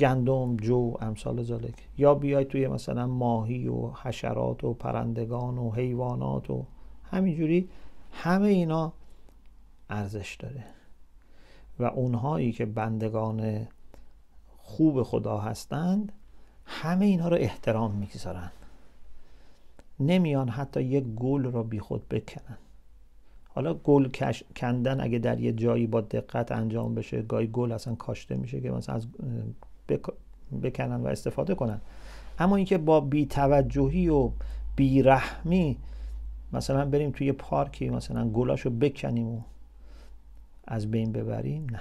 گندم 0.00 0.56
جو 0.56 0.94
امثال 1.00 1.42
ذالک 1.42 1.74
یا 1.98 2.14
بیای 2.14 2.44
توی 2.44 2.68
مثلا 2.68 3.06
ماهی 3.06 3.68
و 3.68 3.90
حشرات 4.02 4.64
و 4.64 4.74
پرندگان 4.74 5.58
و 5.58 5.70
حیوانات 5.70 6.50
و 6.50 6.64
همینجوری 7.04 7.68
همه 8.12 8.48
اینا 8.48 8.92
ارزش 9.90 10.36
داره. 10.40 10.64
و 11.78 11.84
اونهایی 11.84 12.52
که 12.52 12.66
بندگان 12.66 13.68
خوب 14.58 15.02
خدا 15.02 15.38
هستند 15.38 16.12
همه 16.64 17.06
اینها 17.06 17.28
رو 17.28 17.36
احترام 17.36 17.94
می‌گذارن. 17.94 18.50
نمیان 20.06 20.48
حتی 20.48 20.82
یک 20.82 21.04
گل 21.04 21.44
را 21.44 21.62
بی 21.62 21.80
خود 21.80 22.08
بکنن. 22.08 22.58
حالا 23.48 23.74
گل 23.74 24.08
کندن 24.56 25.00
اگه 25.00 25.18
در 25.18 25.40
یه 25.40 25.52
جایی 25.52 25.86
با 25.86 26.00
دقت 26.00 26.52
انجام 26.52 26.94
بشه 26.94 27.22
گاهی 27.22 27.46
گل 27.46 27.72
اصلا 27.72 27.94
کاشته 27.94 28.36
میشه 28.36 28.60
که 28.60 28.70
مثلا 28.70 28.94
از 28.94 29.06
بکنن 30.62 30.96
و 30.96 31.06
استفاده 31.06 31.54
کنن. 31.54 31.80
اما 32.38 32.56
اینکه 32.56 32.78
با 32.78 33.00
بیتوجهی 33.00 34.08
و 34.08 34.30
بیرحمی 34.76 35.76
مثلا 36.52 36.84
بریم 36.84 37.10
توی 37.10 37.32
پارکی 37.32 37.90
مثلا 37.90 38.28
گلاشو 38.28 38.70
بکنیم 38.70 39.28
و 39.28 39.40
از 40.66 40.90
بین 40.90 41.12
ببریم 41.12 41.66
نه. 41.70 41.80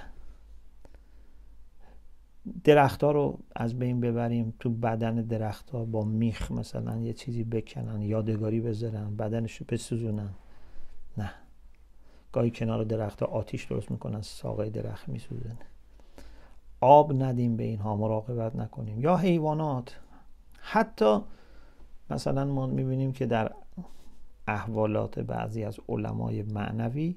درختها 2.64 3.12
رو 3.12 3.38
از 3.56 3.78
بین 3.78 4.00
ببریم 4.00 4.54
تو 4.60 4.70
بدن 4.70 5.14
درختها 5.14 5.84
با 5.84 6.04
میخ 6.04 6.52
مثلا 6.52 6.98
یه 6.98 7.12
چیزی 7.12 7.44
بکنن 7.44 8.02
یادگاری 8.02 8.60
بذارن 8.60 9.16
بدنش 9.16 9.56
رو 9.56 9.66
بسوزونن. 9.68 10.30
نه. 11.18 11.30
گاهی 12.32 12.50
کنار 12.50 12.84
درختها 12.84 13.26
آتیش 13.26 13.64
درست 13.64 13.90
می‌کنن 13.90 14.22
ساقه 14.22 14.70
درخت 14.70 15.08
میسوزن. 15.08 15.56
آب 16.80 17.22
ندیم 17.22 17.56
به 17.56 17.64
اینها 17.64 17.96
مراقبت 17.96 18.56
نکنیم. 18.56 19.00
یا 19.00 19.16
حیوانات. 19.16 19.96
حتی 20.58 21.20
مثلا 22.10 22.44
ما 22.44 22.66
می‌بینیم 22.66 23.12
که 23.12 23.26
در 23.26 23.52
احوالات 24.48 25.18
بعضی 25.18 25.64
از 25.64 25.78
علمای 25.88 26.42
معنوی 26.42 27.16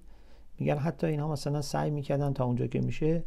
میگن 0.60 0.78
حتی 0.78 1.08
اینها 1.08 1.32
مثلا 1.32 1.62
سعی 1.62 1.92
می‌کردن 1.92 2.34
تا 2.34 2.46
اونجا 2.46 2.68
که 2.68 2.82
میشه 2.82 3.24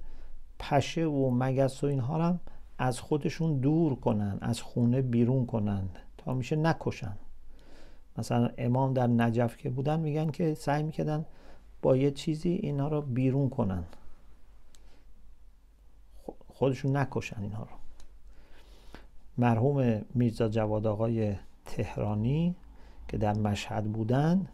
پشه 0.58 1.04
و 1.04 1.30
مگس 1.30 1.84
و 1.84 1.86
اینها 1.86 2.24
هم 2.24 2.40
از 2.78 3.00
خودشون 3.00 3.60
دور 3.60 3.94
کنن 3.94 4.38
از 4.40 4.60
خونه 4.62 5.02
بیرون 5.02 5.46
کنن 5.46 5.88
تا 6.18 6.34
میشه 6.34 6.56
نکشن. 6.56 7.16
مثلا 8.18 8.50
امام 8.58 8.92
در 8.92 9.06
نجف 9.06 9.56
که 9.56 9.70
بودن 9.70 10.00
میگن 10.00 10.30
که 10.30 10.54
سعی 10.54 10.82
می‌کردن 10.82 11.24
با 11.82 11.96
یه 11.96 12.10
چیزی 12.10 12.50
اینها 12.50 12.88
رو 12.88 13.02
بیرون 13.02 13.48
کنن. 13.48 13.84
خودشون 16.48 16.96
نکشن 16.96 17.42
اینها 17.42 17.62
رو. 17.62 17.70
مرحوم 19.38 20.02
میرزا 20.14 20.48
جواد 20.48 20.86
آقای 20.86 21.34
تهرانی 21.64 22.54
که 23.08 23.18
در 23.18 23.34
مشهد 23.34 23.92
بودن 23.92 24.48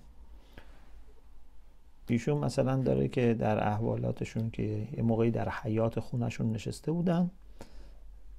ایشون 2.09 2.39
مثلا 2.39 2.77
داره 2.77 3.09
که 3.09 3.35
در 3.35 3.69
احوالاتشون 3.69 4.51
که 4.51 4.63
یه 4.97 5.03
موقعی 5.03 5.31
در 5.31 5.49
حیات 5.49 6.01
خونشون 6.01 6.53
نشسته 6.53 6.93
بودن 6.93 7.31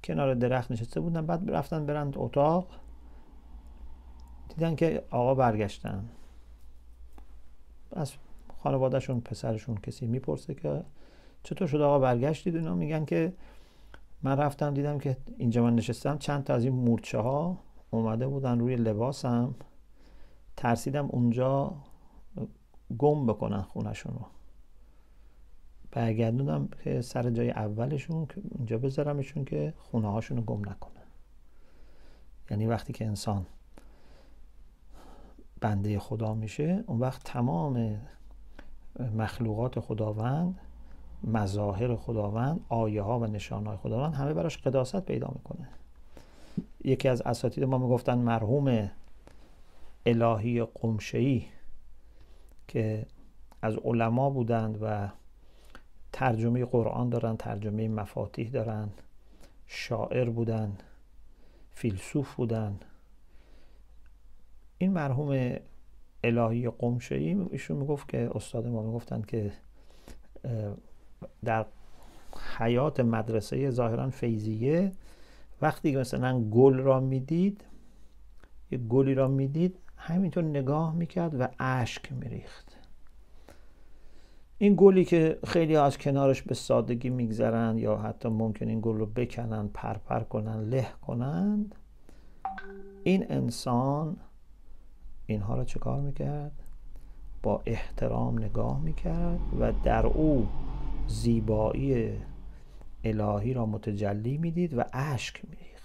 کنار 0.04 0.34
درخت 0.34 0.70
نشسته 0.72 1.00
بودن 1.00 1.26
بعد 1.26 1.50
رفتن 1.50 1.86
برند 1.86 2.14
اتاق 2.16 2.66
دیدن 4.48 4.74
که 4.74 5.02
آقا 5.10 5.34
برگشتن. 5.34 6.08
از 7.92 8.12
خانوادهشون 8.62 9.20
پسرشون 9.20 9.76
کسی 9.76 10.06
می‌پرسه 10.06 10.54
که 10.54 10.82
چطور 11.42 11.68
شد 11.68 11.80
آقا 11.80 11.98
برگشتید؟ 11.98 12.56
اینا 12.56 12.74
میگن 12.74 13.04
که 13.04 13.32
من 14.22 14.36
رفتم 14.36 14.74
دیدم 14.74 14.98
که 14.98 15.16
اینجا 15.38 15.62
من 15.62 15.74
نشستم 15.74 16.18
چند 16.18 16.44
تا 16.44 16.54
از 16.54 16.64
این 16.64 16.72
مورچه 16.72 17.18
ها 17.18 17.58
اومده 17.90 18.26
بودن 18.26 18.58
روی 18.58 18.76
لباسم 18.76 19.54
ترسیدم 20.56 21.06
اونجا 21.06 21.74
گم 22.98 23.26
بکنن 23.26 23.62
خونشون 23.62 24.14
رو. 24.14 24.26
برگردوندم 25.90 26.68
که 26.84 27.00
سر 27.00 27.30
جای 27.30 27.50
اولشون 27.50 28.26
که 28.26 28.42
اینجا 28.58 28.78
بذارمشون 28.78 29.44
که 29.44 29.74
خونه 29.78 30.12
هاشون 30.12 30.36
رو 30.36 30.42
گم 30.42 30.68
نکنن. 30.68 31.02
یعنی 32.50 32.66
وقتی 32.66 32.92
که 32.92 33.06
انسان 33.06 33.46
بنده 35.60 35.98
خدا 35.98 36.34
میشه 36.34 36.84
اون 36.86 37.00
وقت 37.00 37.24
تمام 37.24 38.00
مخلوقات 39.16 39.80
خداوند 39.80 40.60
مظاهر 41.24 41.96
خداوند 41.96 42.60
آیه 42.68 43.02
ها 43.02 43.18
و 43.18 43.26
نشان 43.26 43.66
های 43.66 43.76
خداوند 43.76 44.14
همه 44.14 44.34
براش 44.34 44.58
قداست 44.58 45.00
پیدا 45.00 45.32
می‌کنه. 45.34 45.68
یکی 46.84 47.08
از 47.08 47.22
اساتید 47.22 47.64
ما 47.64 47.78
می‌گفتن 47.78 48.18
مرحوم 48.18 48.90
الهی 50.06 50.64
قمشهی 50.64 51.46
که 52.68 53.06
از 53.62 53.76
علما 53.84 54.30
بودند 54.30 54.78
و 54.82 55.08
ترجمه 56.12 56.64
قرآن 56.64 57.08
دارن 57.08 57.36
ترجمه 57.36 57.88
مفاتیح 57.88 58.50
دارن 58.50 58.88
شاعر 59.66 60.30
بودن 60.30 60.78
فیلسوف 61.70 62.34
بودن 62.34 62.78
این 64.78 64.92
مرحوم 64.92 65.56
الهی 66.24 66.70
قمشهی 66.70 67.46
ایشون 67.50 67.76
می‌گفت 67.76 68.08
که 68.08 68.30
استاد 68.34 68.66
ما 68.66 68.82
می‌گفتن 68.82 69.22
که 69.22 69.52
در 71.44 71.66
حیات 72.58 73.00
مدرسه 73.00 73.70
ظاهرا 73.70 74.10
فیزیه 74.10 74.92
وقتی 75.62 75.92
که 75.92 75.98
مثلا 75.98 76.40
گل 76.40 76.74
را 76.74 77.00
می‌دید 77.00 77.64
یه 78.70 78.78
گلی 78.78 79.14
را 79.14 79.28
می‌دید 79.28 79.78
همینطور 80.06 80.44
نگاه 80.44 80.94
می‌کرد 80.94 81.40
و 81.40 81.48
اشک 81.58 82.12
میریخت 82.12 82.78
این 84.58 84.74
گلی 84.78 85.04
که 85.04 85.38
خیلی 85.46 85.76
از 85.76 85.98
کنارش 85.98 86.42
به 86.42 86.54
سادگی 86.54 87.10
میگذرند 87.10 87.78
یا 87.78 87.96
حتی 87.96 88.28
ممکن 88.28 88.68
این 88.68 88.80
گل 88.80 88.96
رو 88.96 89.06
بکنن 89.06 89.68
پرپر 89.74 90.20
کنن 90.20 90.60
له 90.60 90.86
کنند 91.06 91.74
این 93.04 93.26
انسان 93.28 94.16
اینها 95.26 95.54
را 95.54 95.64
چه 95.64 95.78
کار 95.78 96.00
می‌کرد؟ 96.00 96.62
با 97.42 97.62
احترام 97.66 98.38
نگاه 98.38 98.80
می‌کرد 98.80 99.40
و 99.60 99.72
در 99.84 100.06
او 100.06 100.48
زیبایی 101.06 102.12
الهی 103.04 103.54
را 103.54 103.66
متجلی 103.66 104.38
می‌دید 104.38 104.78
و 104.78 104.84
اشک 104.92 105.40
میریخت 105.50 105.75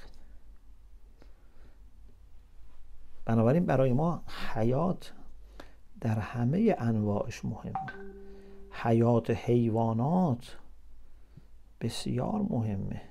بنابراین 3.31 3.65
برای 3.65 3.93
ما 3.93 4.23
حیات 4.53 5.13
در 6.01 6.19
همه 6.19 6.75
انواعش 6.77 7.45
مهمه 7.45 7.73
حیات 8.71 9.29
حیوانات 9.29 10.57
بسیار 11.81 12.45
مهمه. 12.49 13.01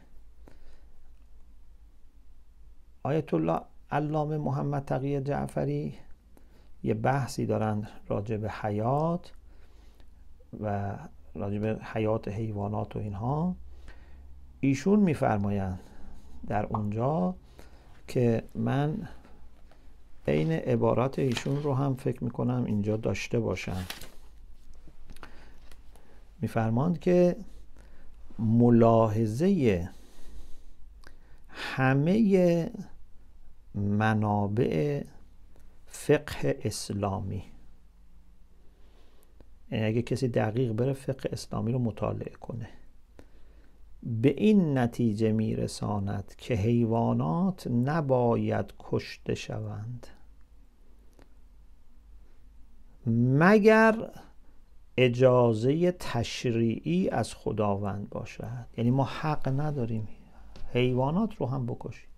آیت 3.03 3.35
الله 3.35 3.61
علامه 3.91 4.39
محمد 4.39 4.85
تقی 4.85 5.21
جعفری 5.21 5.95
یه 6.83 6.95
بحثی 6.95 7.47
دارن 7.47 7.89
راجع 8.09 8.37
به 8.37 8.51
حیات 8.51 9.33
و 10.61 10.97
راجع 11.35 11.59
به 11.59 11.79
حیات 11.83 12.29
حیوانات 12.29 12.97
و 12.97 12.99
اینها. 12.99 13.57
ایشون 14.61 15.01
میفرمایند 15.01 15.81
در 16.47 16.67
اونجا 16.67 17.35
که 18.09 18.43
من 18.55 19.09
عین 20.29 20.53
عبارات 20.53 21.19
ایشون 21.19 21.63
رو 21.63 21.75
هم 21.75 21.95
فکر 21.95 22.25
می‌کنم 22.25 22.65
اینجا 22.65 22.97
داشته 22.97 23.41
باشم 23.41 23.85
میفرماند 26.41 26.99
که 26.99 27.37
ملاحظه 28.39 29.89
همه 31.49 32.71
منابع 33.75 35.03
فقه 35.87 36.59
اسلامی. 36.65 37.43
یعنی 39.71 39.85
اگه 39.85 40.03
کسی 40.03 40.29
دقیق 40.29 40.73
بره 40.73 40.93
فقه 40.93 41.29
اسلامی 41.33 41.73
رو 41.73 41.79
مطالعه 41.79 42.33
کنه. 42.33 42.69
به 44.03 44.29
این 44.29 44.79
نتیجه 44.79 45.33
میرساند 45.33 46.35
که 46.39 46.55
حیوانات 46.55 47.67
نباید 47.67 48.75
کشته 48.79 49.35
شوند. 49.35 50.07
مگر 53.07 54.11
اجازه 54.97 55.93
تشریعی 55.93 57.09
از 57.09 57.35
خداوند 57.35 58.09
باشد؟ 58.09 58.67
یعنی 58.77 58.91
ما 58.91 59.05
حق 59.05 59.61
نداریم 59.61 60.09
حیوانات 60.73 61.35
رو 61.35 61.47
هم 61.47 61.67
بکشیم. 61.67 62.09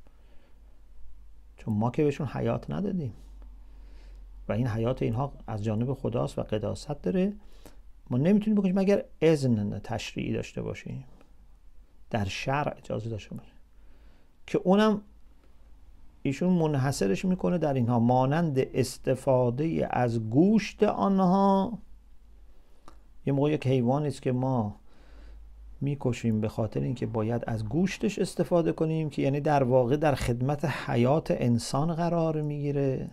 چون 1.57 1.75
ما 1.75 1.91
که 1.91 2.05
بهشون 2.05 2.27
حیات 2.27 2.71
ندادیم. 2.71 3.13
و 4.49 4.53
این 4.53 4.67
حیات 4.67 5.03
اینها 5.03 5.33
از 5.47 5.65
جانب 5.65 5.95
خداست 5.95 6.39
و 6.39 6.43
قداست 6.43 7.03
داره. 7.03 7.33
ما 8.11 8.19
نمی‌تونیم 8.19 8.59
بکنیم 8.59 8.79
مگر 8.79 9.05
اذن 9.21 9.79
تشریعی 9.79 10.33
داشته 10.33 10.63
باشیم. 10.63 11.05
در 12.13 12.25
شرع 12.25 12.75
اجازه 12.79 13.11
داشته 13.11 13.35
باشه. 13.35 13.53
که 14.47 14.59
اونم 14.59 15.03
ایشون 16.23 16.53
منحصرش 16.53 17.25
می‌کنه 17.25 17.59
در 17.59 17.75
اینها. 17.75 17.99
مانند 17.99 18.59
استفاده 18.59 19.89
از 19.91 20.31
گوشت 20.31 20.83
آنها. 20.83 21.79
یه 23.27 23.33
موقع 23.33 23.51
یک 23.51 23.67
حیوانی 23.67 24.09
است 24.09 24.23
که 24.23 24.33
ما 24.33 24.77
می‌کشیم 25.81 26.41
به 26.41 26.49
خاطر 26.49 26.81
اینکه 26.81 27.07
باید 27.07 27.45
از 27.47 27.65
گوشتش 27.65 28.19
استفاده 28.19 28.73
کنیم 28.73 29.11
که 29.11 29.23
یعنی 29.23 29.41
در 29.41 29.63
واقع 29.63 29.97
در 29.97 30.15
خدمت 30.15 30.65
حیات 30.65 31.31
انسان 31.31 31.95
قرار 31.95 32.43
می‌گیره. 32.43 33.11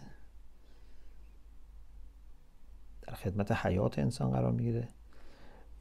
در 3.01 3.13
خدمت 3.13 3.51
حیات 3.51 3.99
انسان 3.99 4.31
قرار 4.31 4.51
می‌گیره. 4.51 4.87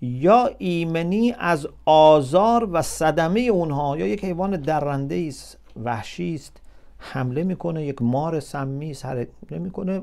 یا 0.01 0.51
ایمنی 0.59 1.35
از 1.39 1.69
آزار 1.85 2.69
و 2.73 2.83
صدمه 2.83 3.41
اونها 3.41 3.97
یا 3.97 4.07
یک 4.07 4.25
حیوان 4.25 4.57
درنده 4.57 5.25
است 5.29 5.59
وحشی 5.85 6.35
است 6.35 6.57
حمله 6.99 7.45
می‌کنه 7.45 7.85
یک 7.85 8.03
مار 8.03 8.41
سمی 8.41 8.95
سر 8.95 9.27
می‌کنه 9.51 10.03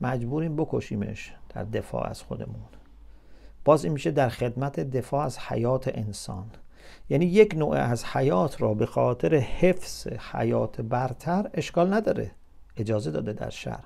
مجبوریم 0.00 0.56
بکشیمش 0.56 1.32
در 1.48 1.64
دفاع 1.64 2.06
از 2.08 2.22
خودمون. 2.22 2.64
باز 3.64 3.84
این 3.84 3.92
میشه 3.92 4.10
در 4.10 4.28
خدمت 4.28 4.80
دفاع 4.80 5.24
از 5.24 5.38
حیات 5.38 5.90
انسان. 5.94 6.46
یعنی 7.10 7.24
یک 7.24 7.54
نوع 7.54 7.76
از 7.76 8.04
حیات 8.04 8.62
را 8.62 8.74
به 8.74 8.86
خاطر 8.86 9.34
حفظ 9.34 10.06
حیات 10.32 10.80
برتر 10.80 11.50
اشکال 11.54 11.94
نداره. 11.94 12.30
اجازه 12.76 13.10
داده 13.10 13.32
در 13.32 13.50
شهر. 13.50 13.84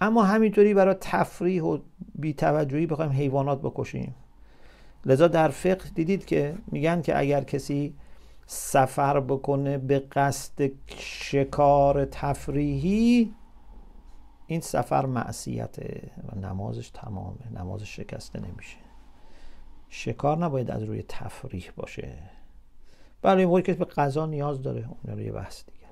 اما 0.00 0.22
همینطوری 0.22 0.74
برای 0.74 0.94
تفریح 1.00 1.62
و 1.62 1.78
بیتوجهی 2.14 2.86
بخوایم 2.86 3.12
حیوانات 3.12 3.62
بکشیم. 3.62 4.14
لذا 5.06 5.28
در 5.28 5.48
فقه 5.48 5.88
دیدید 5.94 6.24
که 6.24 6.54
میگن 6.66 7.02
که 7.02 7.18
اگر 7.18 7.44
کسی 7.44 7.94
سفر 8.46 9.20
بکنه 9.20 9.78
به 9.78 9.98
قصد 9.98 10.70
شکار 10.98 12.04
تفریحی 12.04 13.34
این 14.46 14.60
سفر 14.60 15.06
معصیته 15.06 16.10
و 16.28 16.38
نمازش 16.38 16.90
تمامه 16.90 17.52
نمازش 17.54 17.96
شکسته 17.96 18.40
نمیشه. 18.40 18.76
شکار 19.88 20.38
نباید 20.38 20.70
از 20.70 20.82
روی 20.82 21.04
تفریح 21.08 21.70
باشه. 21.76 22.18
برای 23.22 23.46
موقعی 23.46 23.62
که 23.62 23.74
به 23.74 23.84
غذا 23.84 24.26
نیاز 24.26 24.62
داره 24.62 24.88
اون 24.88 25.16
روی 25.16 25.30
بحث 25.30 25.64
دیگره 25.64 25.88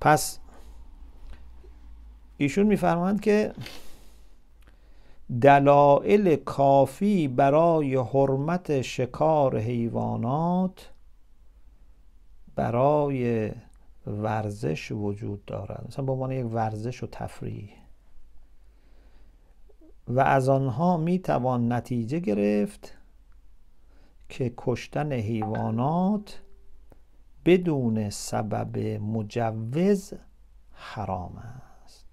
پس 0.00 0.38
ایشون 2.36 2.66
میفرمایند 2.66 3.20
که 3.20 3.52
دلایل 5.42 6.36
کافی 6.36 7.28
برای 7.28 7.96
حرمت 7.96 8.80
شکار 8.80 9.58
حیوانات 9.58 10.90
برای 12.54 13.50
ورزش 14.06 14.92
وجود 14.92 15.44
دارد. 15.44 15.84
مثلا 15.88 16.04
به 16.04 16.12
عنوان 16.12 16.32
یک 16.32 16.46
ورزش 16.46 17.02
و 17.02 17.06
تفریح. 17.06 17.70
و 20.08 20.20
از 20.20 20.48
آنها 20.48 20.96
می 20.96 21.18
توان 21.18 21.72
نتیجه 21.72 22.18
گرفت 22.18 22.96
که 24.28 24.54
کشتن 24.56 25.12
حیوانات 25.12 26.42
بدون 27.44 28.10
سبب 28.10 28.78
مجوز 29.02 30.12
حرام 30.72 31.42
است. 31.84 32.06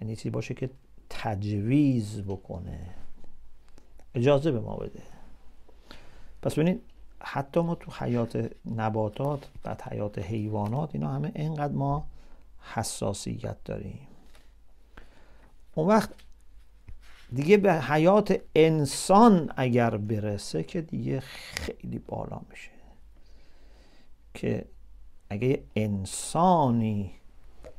یعنی 0.00 0.16
چیزی 0.16 0.30
باشه 0.30 0.54
که 0.54 0.70
تجویز 1.10 2.22
بکنه. 2.22 2.80
اجازه 4.14 4.52
به 4.52 4.60
ما 4.60 4.76
بده. 4.76 5.02
پس 6.42 6.54
ببینید 6.54 6.82
حتی 7.22 7.60
ما 7.60 7.74
تو 7.74 7.92
حیات 7.98 8.50
نباتات 8.76 9.48
بعد 9.62 9.82
حیات 9.82 10.18
حیوانات 10.18 10.90
اینا 10.94 11.12
همه 11.12 11.32
اینقدر 11.34 11.72
ما 11.72 12.06
حساسیت 12.74 13.56
داریم. 13.64 14.06
اون 15.74 15.88
وقت 15.88 16.10
دیگه 17.32 17.56
به 17.56 17.74
حیات 17.74 18.40
انسان 18.54 19.52
اگر 19.56 19.96
برسه 19.96 20.62
که 20.62 20.80
دیگه 20.80 21.20
خیلی 21.20 21.98
بالا 21.98 22.40
میشه. 22.50 22.70
که 24.34 24.64
اگه 25.30 25.62
انسانی 25.76 27.12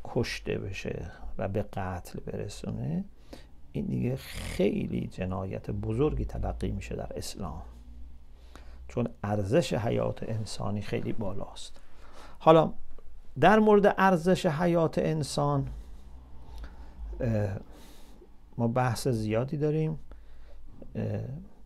کشته 0.03 0.57
بشه 0.57 1.11
و 1.37 1.47
به 1.47 1.61
قتل 1.61 2.19
برسونه 2.19 3.05
این 3.71 3.85
دیگه 3.85 4.15
خیلی 4.15 5.07
جنایت 5.07 5.71
بزرگی 5.71 6.25
تلقی 6.25 6.71
میشه 6.71 6.95
در 6.95 7.13
اسلام. 7.15 7.61
چون 8.87 9.07
ارزش 9.23 9.73
حیات 9.73 10.23
انسانی 10.23 10.81
خیلی 10.81 11.13
بالاست. 11.13 11.81
حالا 12.39 12.73
در 13.39 13.59
مورد 13.59 13.95
ارزش 13.97 14.45
حیات 14.45 14.97
انسان 14.97 15.67
ما 18.57 18.67
بحث 18.67 19.07
زیادی 19.07 19.57
داریم. 19.57 19.99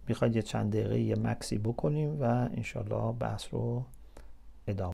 می‌خواید 0.07 0.35
یه 0.35 0.41
چند 0.41 0.73
دقیقه 0.73 0.99
یه 0.99 1.15
مکسی 1.15 1.57
بکنیم 1.57 2.21
و 2.21 2.23
انشالله 2.23 3.11
بحث 3.11 3.45
رو 3.51 3.83
ادامه 4.67 4.83